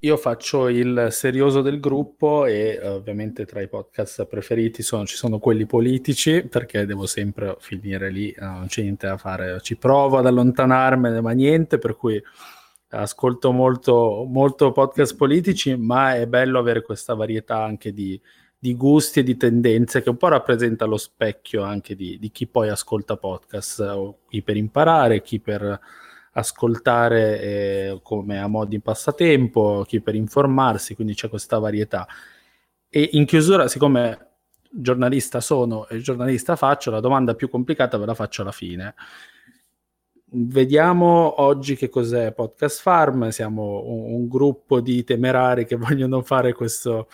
Io 0.00 0.18
faccio 0.18 0.68
il 0.68 1.08
serioso 1.10 1.62
del 1.62 1.80
gruppo 1.80 2.44
e 2.44 2.78
ovviamente 2.82 3.46
tra 3.46 3.62
i 3.62 3.66
podcast 3.66 4.26
preferiti 4.26 4.82
sono, 4.82 5.06
ci 5.06 5.16
sono 5.16 5.38
quelli 5.38 5.64
politici 5.64 6.46
perché 6.46 6.84
devo 6.84 7.06
sempre 7.06 7.56
finire 7.60 8.10
lì, 8.10 8.32
non 8.38 8.66
c'è 8.68 8.82
niente 8.82 9.06
da 9.06 9.16
fare, 9.16 9.58
ci 9.62 9.76
provo 9.76 10.18
ad 10.18 10.26
allontanarmene 10.26 11.22
ma 11.22 11.32
niente, 11.32 11.78
per 11.78 11.96
cui 11.96 12.22
ascolto 12.88 13.52
molto, 13.52 14.24
molto 14.28 14.72
podcast 14.72 15.16
politici, 15.16 15.76
ma 15.76 16.14
è 16.14 16.26
bello 16.26 16.58
avere 16.58 16.82
questa 16.82 17.14
varietà 17.14 17.62
anche 17.62 17.92
di, 17.92 18.20
di 18.58 18.74
gusti 18.76 19.20
e 19.20 19.22
di 19.22 19.36
tendenze 19.36 20.02
che 20.02 20.10
un 20.10 20.16
po' 20.16 20.28
rappresenta 20.28 20.84
lo 20.84 20.96
specchio 20.96 21.62
anche 21.62 21.94
di, 21.94 22.18
di 22.18 22.30
chi 22.30 22.46
poi 22.46 22.68
ascolta 22.68 23.16
podcast, 23.16 24.14
chi 24.28 24.42
per 24.42 24.56
imparare, 24.56 25.22
chi 25.22 25.40
per 25.40 25.80
ascoltare 26.32 27.40
eh, 27.40 28.00
come 28.02 28.38
a 28.38 28.46
modo 28.46 28.68
di 28.68 28.80
passatempo, 28.80 29.84
chi 29.86 30.00
per 30.00 30.14
informarsi, 30.14 30.94
quindi 30.94 31.14
c'è 31.14 31.28
questa 31.28 31.58
varietà. 31.58 32.06
E 32.88 33.10
in 33.12 33.24
chiusura, 33.24 33.68
siccome 33.68 34.24
giornalista 34.70 35.40
sono 35.40 35.88
e 35.88 36.00
giornalista 36.00 36.56
faccio, 36.56 36.90
la 36.90 37.00
domanda 37.00 37.34
più 37.34 37.48
complicata 37.48 37.98
ve 37.98 38.06
la 38.06 38.14
faccio 38.14 38.42
alla 38.42 38.52
fine 38.52 38.94
vediamo 40.32 41.40
oggi 41.42 41.76
che 41.76 41.88
cos'è 41.88 42.32
Podcast 42.32 42.80
Farm. 42.80 43.28
Siamo 43.28 43.82
un, 43.84 44.14
un, 44.14 44.28
gruppo 44.28 44.80
di 44.80 45.04
temerari 45.04 45.66
che 45.66 45.76
vogliono 45.76 46.22
fare 46.22 46.52
questo 46.52 47.08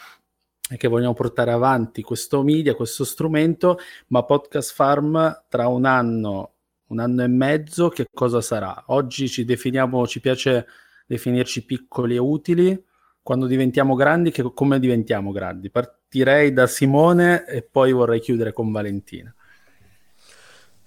che 0.77 0.89
vogliono 0.89 1.13
portare 1.13 1.51
avanti 1.51 2.03
questo 2.03 2.43
media, 2.43 2.75
questo 2.75 3.05
strumento, 3.05 3.79
ma 4.09 4.25
Podcast 4.25 4.73
Farm 4.73 5.45
tra 5.49 5.67
un 5.67 5.85
anno, 5.85 6.53
un 6.89 6.99
anno 6.99 7.23
e 7.23 7.27
mezzo, 7.27 7.89
che 7.89 8.07
cosa 8.11 8.41
sarà? 8.41 8.85
Oggi 8.87 9.29
ci 9.29 9.45
definiamo, 9.45 10.07
ci 10.07 10.21
piace 10.21 10.67
definirci 11.07 11.65
piccoli 11.65 12.15
e 12.15 12.19
utili. 12.19 12.85
Quando 13.23 13.47
diventiamo 13.47 13.95
grandi, 13.95 14.31
che, 14.31 14.51
come 14.55 14.81
diventiamo 14.81 15.31
grandi? 15.31 15.71
Partirei 15.71 16.53
da 16.53 16.67
Simone 16.67 17.45
e 17.47 17.63
poi 17.63 17.93
vorrei 17.93 18.21
chiudere 18.21 18.53
con 18.53 18.73
Valentina. 18.73 19.35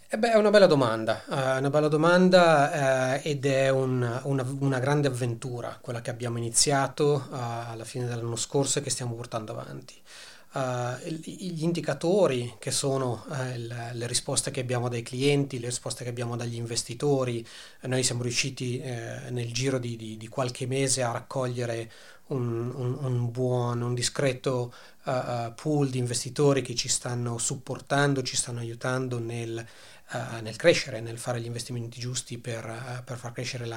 Eh 0.07 0.19
beh, 0.19 0.33
è 0.33 0.35
una 0.35 0.51
bella 0.51 0.67
domanda, 0.67 1.23
uh, 1.25 1.33
una 1.57 1.71
bella 1.71 1.87
domanda 1.87 3.15
uh, 3.15 3.27
ed 3.27 3.43
è 3.43 3.69
un, 3.69 4.21
una, 4.25 4.55
una, 4.59 4.77
grande 4.77 5.07
avventura 5.07 5.79
quella 5.81 6.01
che 6.01 6.11
abbiamo 6.11 6.37
iniziato 6.37 7.27
uh, 7.27 7.35
alla 7.71 7.85
fine 7.85 8.05
dell'anno 8.05 8.35
scorso 8.35 8.77
e 8.77 8.81
che 8.83 8.91
stiamo 8.91 9.15
portando 9.15 9.53
avanti. 9.53 9.95
gli 11.19 11.63
indicatori 11.63 12.53
che 12.59 12.69
sono 12.69 13.25
il, 13.55 13.89
le 13.93 14.07
risposte 14.07 14.51
che 14.51 14.59
abbiamo 14.59 14.89
dai 14.89 15.01
clienti, 15.01 15.59
le 15.59 15.67
risposte 15.67 16.03
che 16.03 16.11
abbiamo 16.11 16.35
dagli 16.35 16.55
investitori, 16.55 17.45
noi 17.81 18.03
siamo 18.03 18.21
riusciti 18.21 18.77
nel 18.79 19.51
giro 19.51 19.79
di, 19.79 19.97
di, 19.97 20.17
di, 20.17 20.27
qualche 20.27 20.67
mese 20.67 21.01
a 21.01 21.11
raccogliere 21.11 21.91
un, 22.27 22.71
un, 22.73 22.97
un 23.01 23.31
buon, 23.31 23.81
un 23.81 23.93
discreto 23.93 24.71
pool 25.55 25.89
di 25.89 25.97
investitori 25.97 26.61
che 26.61 26.73
ci 26.73 26.87
stanno 26.87 27.37
supportando, 27.37 28.21
ci 28.23 28.37
stanno 28.37 28.59
aiutando 28.59 29.19
nel 29.19 29.65
uh, 30.11 30.41
nel 30.41 30.55
crescere, 30.55 31.01
nel 31.01 31.17
fare 31.17 31.39
gli 31.39 31.45
investimenti 31.45 31.99
giusti 31.99 32.37
per, 32.37 32.65
uh, 32.65 33.03
per 33.03 33.17
far 33.17 33.31
crescere 33.31 33.67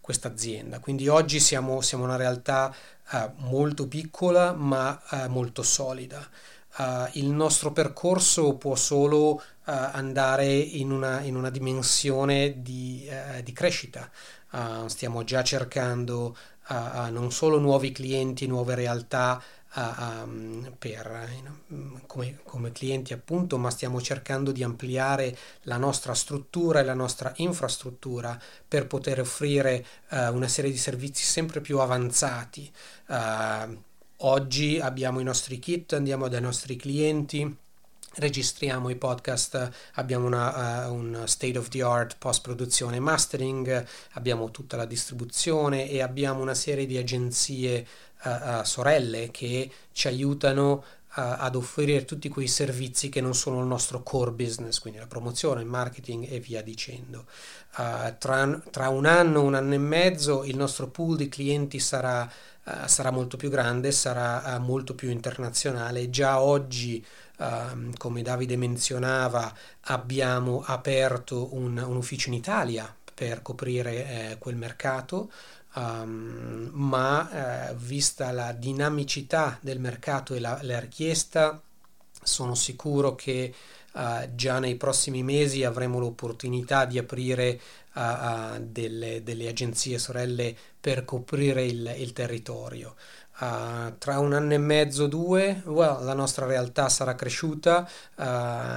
questa 0.00 0.28
azienda. 0.28 0.78
Quindi 0.80 1.08
oggi 1.08 1.40
siamo, 1.40 1.80
siamo 1.80 2.04
una 2.04 2.16
realtà 2.16 2.74
uh, 3.12 3.30
molto 3.36 3.86
piccola 3.86 4.52
ma 4.52 5.00
molto 5.28 5.62
solida. 5.62 6.26
il 7.12 7.30
nostro 7.30 7.72
percorso 7.72 8.54
può 8.54 8.76
solo 8.76 9.42
andare 9.64 10.46
in 10.46 10.92
una, 10.92 11.20
in 11.22 11.34
una, 11.34 11.50
dimensione 11.50 12.62
di, 12.62 13.08
di 13.42 13.52
crescita. 13.52 14.08
stiamo 14.86 15.24
già 15.24 15.42
cercando 15.42 16.36
non 17.10 17.32
solo 17.32 17.58
nuovi 17.58 17.90
clienti, 17.90 18.46
nuove 18.46 18.74
realtà, 18.74 19.42
a, 19.72 20.20
a, 20.20 20.28
per, 20.78 21.28
come, 22.06 22.38
come, 22.42 22.72
clienti 22.72 23.12
appunto, 23.12 23.58
ma 23.58 23.70
stiamo 23.70 24.00
cercando 24.00 24.52
di 24.52 24.62
ampliare 24.62 25.36
la 25.62 25.76
nostra 25.76 26.14
struttura 26.14 26.80
e 26.80 26.84
la 26.84 26.94
nostra 26.94 27.32
infrastruttura 27.36 28.40
per 28.66 28.86
poter 28.86 29.20
offrire 29.20 29.84
uh, 30.10 30.34
una 30.34 30.48
serie 30.48 30.70
di 30.70 30.78
servizi 30.78 31.22
sempre 31.22 31.60
più 31.60 31.78
avanzati. 31.80 32.70
Uh, 33.06 33.76
oggi 34.18 34.80
abbiamo 34.80 35.20
i 35.20 35.24
nostri 35.24 35.58
kit, 35.58 35.92
andiamo 35.92 36.28
dai 36.28 36.40
nostri 36.40 36.76
clienti 36.76 37.56
registriamo 38.18 38.88
i 38.90 38.96
podcast, 38.96 39.70
abbiamo 39.94 40.26
una, 40.26 40.86
uh, 40.86 40.92
un 40.92 41.22
state 41.26 41.56
of 41.56 41.68
the 41.68 41.82
art 41.82 42.16
post 42.18 42.42
produzione 42.42 42.98
mastering, 42.98 43.86
abbiamo 44.12 44.50
tutta 44.50 44.76
la 44.76 44.86
distribuzione 44.86 45.88
e 45.88 46.02
abbiamo 46.02 46.40
una 46.40 46.54
serie 46.54 46.86
di 46.86 46.96
agenzie 46.96 47.86
uh, 48.24 48.62
sorelle 48.62 49.30
che 49.30 49.70
ci 49.92 50.08
aiutano 50.08 50.84
ad 51.20 51.56
offrire 51.56 52.04
tutti 52.04 52.28
quei 52.28 52.46
servizi 52.46 53.08
che 53.08 53.20
non 53.20 53.34
sono 53.34 53.60
il 53.60 53.66
nostro 53.66 54.02
core 54.02 54.30
business, 54.30 54.78
quindi 54.78 55.00
la 55.00 55.06
promozione, 55.06 55.62
il 55.62 55.66
marketing 55.66 56.30
e 56.30 56.38
via 56.38 56.62
dicendo. 56.62 57.26
Uh, 57.76 58.14
tra, 58.18 58.60
tra, 58.70 58.88
un 58.88 59.06
anno, 59.06 59.42
un 59.42 59.54
anno 59.54 59.74
e 59.74 59.78
mezzo 59.78 60.44
il 60.44 60.56
nostro 60.56 60.88
pool 60.88 61.16
di 61.16 61.28
clienti 61.28 61.80
sarà, 61.80 62.22
uh, 62.64 62.70
sarà 62.86 63.10
molto 63.10 63.36
più 63.36 63.50
grande, 63.50 63.90
sarà 63.90 64.56
uh, 64.56 64.60
molto 64.60 64.94
più 64.94 65.10
internazionale. 65.10 66.10
Già 66.10 66.40
oggi, 66.40 67.04
ehm, 67.38 67.96
come 67.96 68.22
Davide 68.22 68.56
menzionava, 68.56 69.52
abbiamo 69.82 70.62
aperto 70.64 71.54
un, 71.54 71.78
un 71.78 71.96
ufficio 71.96 72.28
in 72.28 72.34
Italia 72.34 72.94
per 73.14 73.42
coprire 73.42 74.30
eh, 74.30 74.38
quel 74.38 74.54
mercato. 74.54 75.30
Um, 75.74 76.70
ma 76.72 77.70
eh, 77.70 77.74
vista 77.74 78.32
la 78.32 78.52
dinamicità 78.52 79.58
del 79.60 79.78
mercato 79.78 80.34
e 80.34 80.40
la, 80.40 80.58
la 80.62 80.80
richiesta, 80.80 81.60
sono 82.22 82.54
sicuro 82.54 83.14
che 83.14 83.54
uh, 83.92 84.34
già 84.34 84.58
nei 84.58 84.76
prossimi 84.76 85.22
mesi 85.22 85.64
avremo 85.64 85.98
l'opportunità 85.98 86.84
di 86.84 86.98
aprire 86.98 87.60
uh, 87.94 88.00
uh, 88.00 88.58
delle, 88.60 89.22
delle, 89.22 89.48
agenzie 89.48 89.98
sorelle 89.98 90.56
per 90.80 91.04
coprire 91.04 91.64
il, 91.64 91.94
il 91.98 92.12
territorio. 92.12 92.94
tra 93.98 94.18
un 94.18 94.32
anno 94.32 94.52
e 94.54 94.58
mezzo, 94.58 95.06
due, 95.06 95.62
well, 95.66 96.04
la 96.04 96.14
nostra 96.14 96.46
realtà 96.46 96.88
sarà 96.88 97.14
cresciuta 97.14 97.88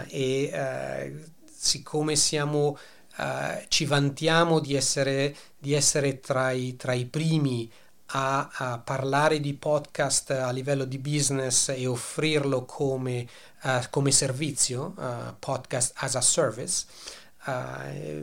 e 0.08 1.24
siccome 1.52 2.16
siamo 2.16 2.78
Uh, 3.18 3.66
ci 3.68 3.86
vantiamo 3.86 4.60
di 4.60 4.76
essere, 4.76 5.36
di 5.58 5.74
essere 5.74 6.20
tra, 6.20 6.52
i, 6.52 6.76
tra, 6.76 6.94
i, 6.94 7.06
primi 7.06 7.70
a, 8.14 8.50
a, 8.52 8.80
parlare 8.80 9.40
di 9.40 9.54
podcast 9.54 10.32
a 10.32 10.50
livello 10.52 10.86
di 10.86 10.98
business 10.98 11.70
e 11.70 11.86
offrirlo 11.86 12.64
come, 12.66 13.28
uh, 13.64 13.82
come 13.90 14.12
servizio, 14.12 14.94
uh, 14.98 15.36
podcast 15.38 15.94
as 15.98 16.16
a 16.16 16.22
service. 16.22 16.86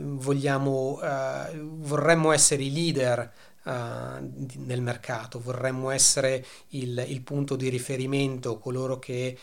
vogliamo, 0.01 0.99
vorremmo 1.01 2.31
essere 2.31 2.63
i 2.63 2.71
leader 2.71 3.31
nel 3.63 4.81
mercato, 4.81 5.41
vorremmo 5.41 5.89
essere 5.89 6.45
il, 6.69 7.03
il, 7.05 7.21
punto 7.21 7.57
di 7.57 7.67
riferimento, 7.67 8.57
coloro 8.59 8.97
che 8.97 9.37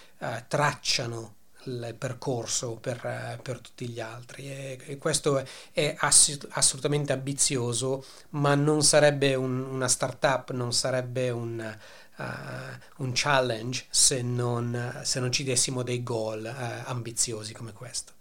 tracciano 0.48 1.34
il 1.66 1.94
percorso 1.98 2.76
per, 2.76 3.04
eh, 3.04 3.38
per 3.42 3.60
tutti 3.60 3.88
gli 3.88 4.00
altri 4.00 4.50
e, 4.50 4.78
e 4.84 4.98
questo 4.98 5.44
è, 5.72 5.94
ass- 5.98 6.46
assolutamente 6.50 7.12
ambizioso 7.12 8.04
ma 8.30 8.54
non 8.54 8.82
sarebbe 8.82 9.34
un, 9.34 9.60
una 9.60 9.88
startup 9.88 10.50
non 10.52 10.72
sarebbe 10.72 11.30
un, 11.30 11.76
uh, 12.16 13.02
un 13.02 13.10
challenge 13.14 13.84
se 13.90 14.22
non, 14.22 15.00
se 15.02 15.20
non, 15.20 15.32
ci 15.32 15.44
dessimo 15.44 15.82
dei 15.82 16.02
goal 16.02 16.44
uh, 16.44 16.88
ambiziosi 16.90 17.52
come 17.52 17.72
questo 17.72 18.12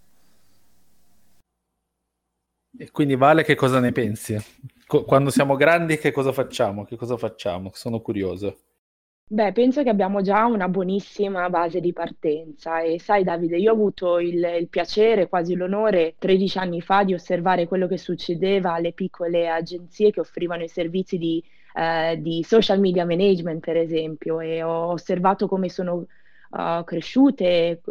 e 2.77 2.91
quindi 2.91 3.15
Vale 3.15 3.43
che 3.43 3.55
cosa 3.55 3.79
ne 3.79 3.91
pensi? 3.91 4.37
quando 4.87 5.31
siamo 5.31 5.55
grandi 5.55 5.97
che 5.97 6.11
cosa 6.11 6.31
facciamo? 6.31 6.85
Che 6.85 6.95
cosa 6.95 7.17
facciamo? 7.17 7.71
Sono 7.73 8.01
curioso 8.01 8.57
Beh, 9.27 9.53
penso 9.53 9.81
che 9.81 9.89
abbiamo 9.89 10.21
già 10.21 10.45
una 10.45 10.67
buonissima 10.69 11.49
base 11.49 11.79
di 11.79 11.91
partenza 11.93 12.81
e 12.81 12.99
sai 12.99 13.23
Davide, 13.23 13.57
io 13.57 13.71
ho 13.71 13.73
avuto 13.73 14.19
il, 14.19 14.35
il 14.59 14.69
piacere, 14.69 15.27
quasi 15.27 15.55
l'onore, 15.55 16.13
13 16.19 16.59
anni 16.59 16.79
fa 16.79 17.03
di 17.03 17.15
osservare 17.15 17.67
quello 17.67 17.87
che 17.87 17.97
succedeva 17.97 18.73
alle 18.73 18.93
piccole 18.93 19.49
agenzie 19.49 20.11
che 20.11 20.19
offrivano 20.19 20.61
i 20.63 20.67
servizi 20.67 21.17
di, 21.17 21.43
eh, 21.73 22.19
di 22.21 22.43
social 22.43 22.79
media 22.79 23.03
management, 23.03 23.65
per 23.65 23.77
esempio, 23.77 24.39
e 24.41 24.61
ho 24.61 24.91
osservato 24.91 25.47
come 25.47 25.69
sono 25.69 26.05
uh, 26.51 26.83
cresciute, 26.83 27.81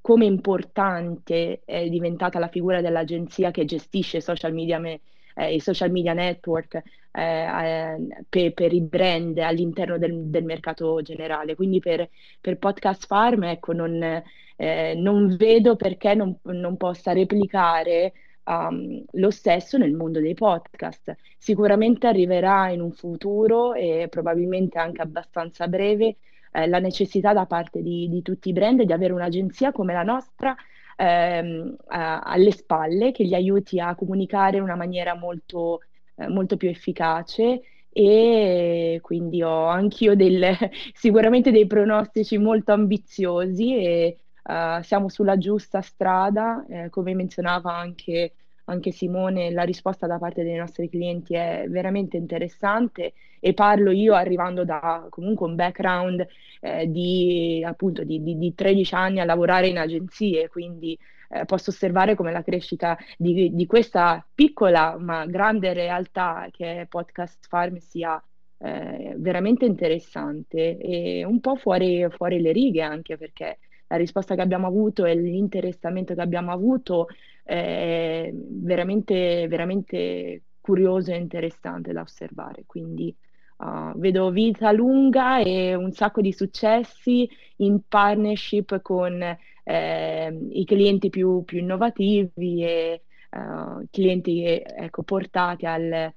come 0.00 0.24
importante 0.24 1.62
è 1.64 1.88
diventata 1.88 2.38
la 2.40 2.48
figura 2.48 2.80
dell'agenzia 2.80 3.52
che 3.52 3.64
gestisce 3.64 4.20
social 4.20 4.52
media 4.52 4.78
management 4.80 5.02
eh, 5.34 5.54
i 5.54 5.60
social 5.60 5.90
media 5.90 6.12
network 6.12 6.82
eh, 7.12 7.22
eh, 7.22 8.24
per, 8.28 8.52
per, 8.54 8.72
i 8.72 8.80
brand 8.80 9.38
all'interno 9.38 9.98
del, 9.98 10.26
del 10.26 10.44
mercato 10.44 11.00
generale. 11.02 11.54
Quindi 11.54 11.80
per, 11.80 12.08
per 12.40 12.58
Podcast 12.58 13.06
Farm 13.06 13.44
ecco, 13.44 13.72
non, 13.72 14.22
eh, 14.56 14.94
non 14.96 15.36
vedo 15.36 15.76
perché 15.76 16.14
non, 16.14 16.36
non 16.42 16.76
possa 16.76 17.12
replicare 17.12 18.12
Um, 18.42 19.04
lo 19.12 19.30
stesso 19.30 19.78
nel 19.78 19.92
mondo 19.92 20.18
dei 20.18 20.34
podcast. 20.34 21.14
Sicuramente 21.38 22.08
arriverà 22.08 22.70
in 22.70 22.80
un 22.80 22.90
futuro 22.90 23.74
e 23.74 24.08
probabilmente 24.10 24.78
anche 24.78 25.02
abbastanza 25.02 25.68
breve 25.68 26.16
eh, 26.52 26.66
la 26.66 26.80
necessità 26.80 27.32
da 27.32 27.46
parte 27.46 27.82
di, 27.82 28.08
di, 28.08 28.22
tutti 28.22 28.48
i 28.48 28.52
brand 28.52 28.82
di 28.82 28.92
avere 28.92 29.12
un'agenzia 29.12 29.70
come 29.70 29.92
la 29.92 30.02
nostra 30.02 30.56
ehm, 31.00 31.76
alle 31.86 32.50
spalle 32.52 33.10
che 33.12 33.24
gli 33.24 33.34
aiuti 33.34 33.80
a 33.80 33.94
comunicare 33.94 34.58
in 34.58 34.62
una 34.62 34.76
maniera 34.76 35.14
molto, 35.14 35.80
eh, 36.16 36.28
molto 36.28 36.56
più 36.56 36.68
efficace. 36.68 37.62
E 37.92 38.98
quindi 39.02 39.42
ho 39.42 39.66
anch'io 39.66 40.14
del, 40.14 40.54
sicuramente 40.92 41.50
dei 41.50 41.66
pronostici 41.66 42.38
molto 42.38 42.72
ambiziosi 42.72 43.74
e 43.76 44.18
uh, 44.44 44.80
siamo 44.82 45.08
sulla 45.08 45.36
giusta 45.38 45.80
strada, 45.80 46.64
eh, 46.68 46.88
come 46.90 47.14
menzionava 47.14 47.74
anche, 47.74 48.34
anche 48.70 48.92
Simone, 48.92 49.50
la 49.50 49.64
risposta 49.64 50.06
da 50.06 50.18
parte 50.18 50.44
dei 50.44 50.56
nostri 50.56 50.88
clienti 50.88 51.34
è 51.34 51.66
veramente 51.68 52.16
interessante 52.16 53.12
e 53.40 53.52
parlo 53.52 53.90
io 53.90 54.14
arrivando 54.14 54.64
da 54.64 55.06
comunque 55.10 55.46
un 55.46 55.56
background 55.56 56.26
eh, 56.60 56.88
di 56.90 57.62
appunto 57.66 58.04
di, 58.04 58.22
di, 58.22 58.38
di, 58.38 58.54
13 58.54 58.94
anni 58.94 59.20
a 59.20 59.24
lavorare 59.24 59.66
in 59.68 59.78
agenzie, 59.78 60.48
quindi 60.48 60.96
eh, 61.30 61.44
posso 61.46 61.70
osservare 61.70 62.14
come 62.14 62.32
la 62.32 62.42
crescita 62.42 62.96
di, 63.16 63.50
di, 63.52 63.66
questa 63.66 64.24
piccola 64.34 64.96
ma 64.98 65.26
grande 65.26 65.72
realtà 65.72 66.48
che 66.50 66.82
è 66.82 66.86
Podcast 66.86 67.46
Farm 67.48 67.76
sia 67.78 68.22
eh, 68.58 69.14
veramente 69.16 69.64
interessante 69.64 70.78
e 70.78 71.24
un 71.24 71.40
po' 71.40 71.56
fuori, 71.56 72.06
fuori 72.10 72.40
le 72.40 72.52
righe 72.52 72.82
anche 72.82 73.16
perché 73.16 73.58
la 73.90 73.96
risposta 73.96 74.36
che 74.36 74.40
abbiamo 74.40 74.68
avuto 74.68 75.04
e 75.04 75.14
l'interessamento 75.16 76.14
che 76.14 76.20
abbiamo 76.20 76.52
avuto 76.52 77.08
è 77.42 78.30
veramente, 78.32 79.48
veramente 79.48 80.42
curioso 80.60 81.10
e 81.12 81.16
interessante 81.16 81.92
da 81.92 82.02
osservare. 82.02 82.64
Quindi 82.66 83.14
Uh, 83.60 83.92
vedo 83.98 84.30
vita 84.30 84.72
lunga 84.72 85.40
e 85.42 85.74
un 85.74 85.92
sacco 85.92 86.22
di 86.22 86.32
successi 86.32 87.28
in 87.56 87.82
partnership 87.86 88.80
con 88.80 89.20
eh, 89.64 90.48
i 90.48 90.64
clienti 90.64 91.10
più, 91.10 91.44
più 91.44 91.58
innovativi 91.58 92.64
e 92.64 93.02
uh, 93.32 93.84
clienti 93.90 94.44
ecco, 94.46 95.02
portati 95.02 95.66
al, 95.66 96.10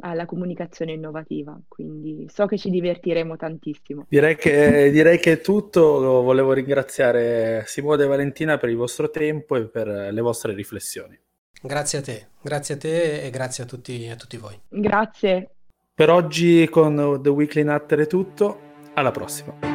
alla 0.00 0.26
comunicazione 0.26 0.92
innovativa. 0.92 1.58
Quindi 1.68 2.26
so 2.28 2.46
che 2.46 2.58
ci 2.58 2.70
divertiremo 2.70 3.36
tantissimo. 3.36 4.06
Direi 4.08 4.36
che, 4.36 4.90
direi 4.90 5.18
che 5.18 5.32
è 5.32 5.40
tutto. 5.40 5.82
Volevo 6.22 6.52
ringraziare 6.52 7.64
Simone 7.66 8.04
e 8.04 8.06
Valentina 8.06 8.58
per 8.58 8.68
il 8.68 8.76
vostro 8.76 9.10
tempo 9.10 9.56
e 9.56 9.66
per 9.66 9.86
le 9.86 10.20
vostre 10.20 10.54
riflessioni. 10.54 11.18
Grazie 11.62 11.98
a 11.98 12.02
te, 12.02 12.26
grazie 12.40 12.74
a 12.74 12.78
te 12.78 13.22
e 13.22 13.30
grazie 13.30 13.64
a 13.64 13.66
tutti, 13.66 14.08
a 14.08 14.16
tutti 14.16 14.38
voi. 14.38 14.58
Grazie. 14.68 15.50
Per 15.94 16.08
oggi 16.08 16.66
con 16.70 17.20
The 17.22 17.28
Weekly 17.28 17.62
Nutter 17.62 18.00
è 18.00 18.06
tutto, 18.06 18.58
alla 18.94 19.10
prossima. 19.10 19.69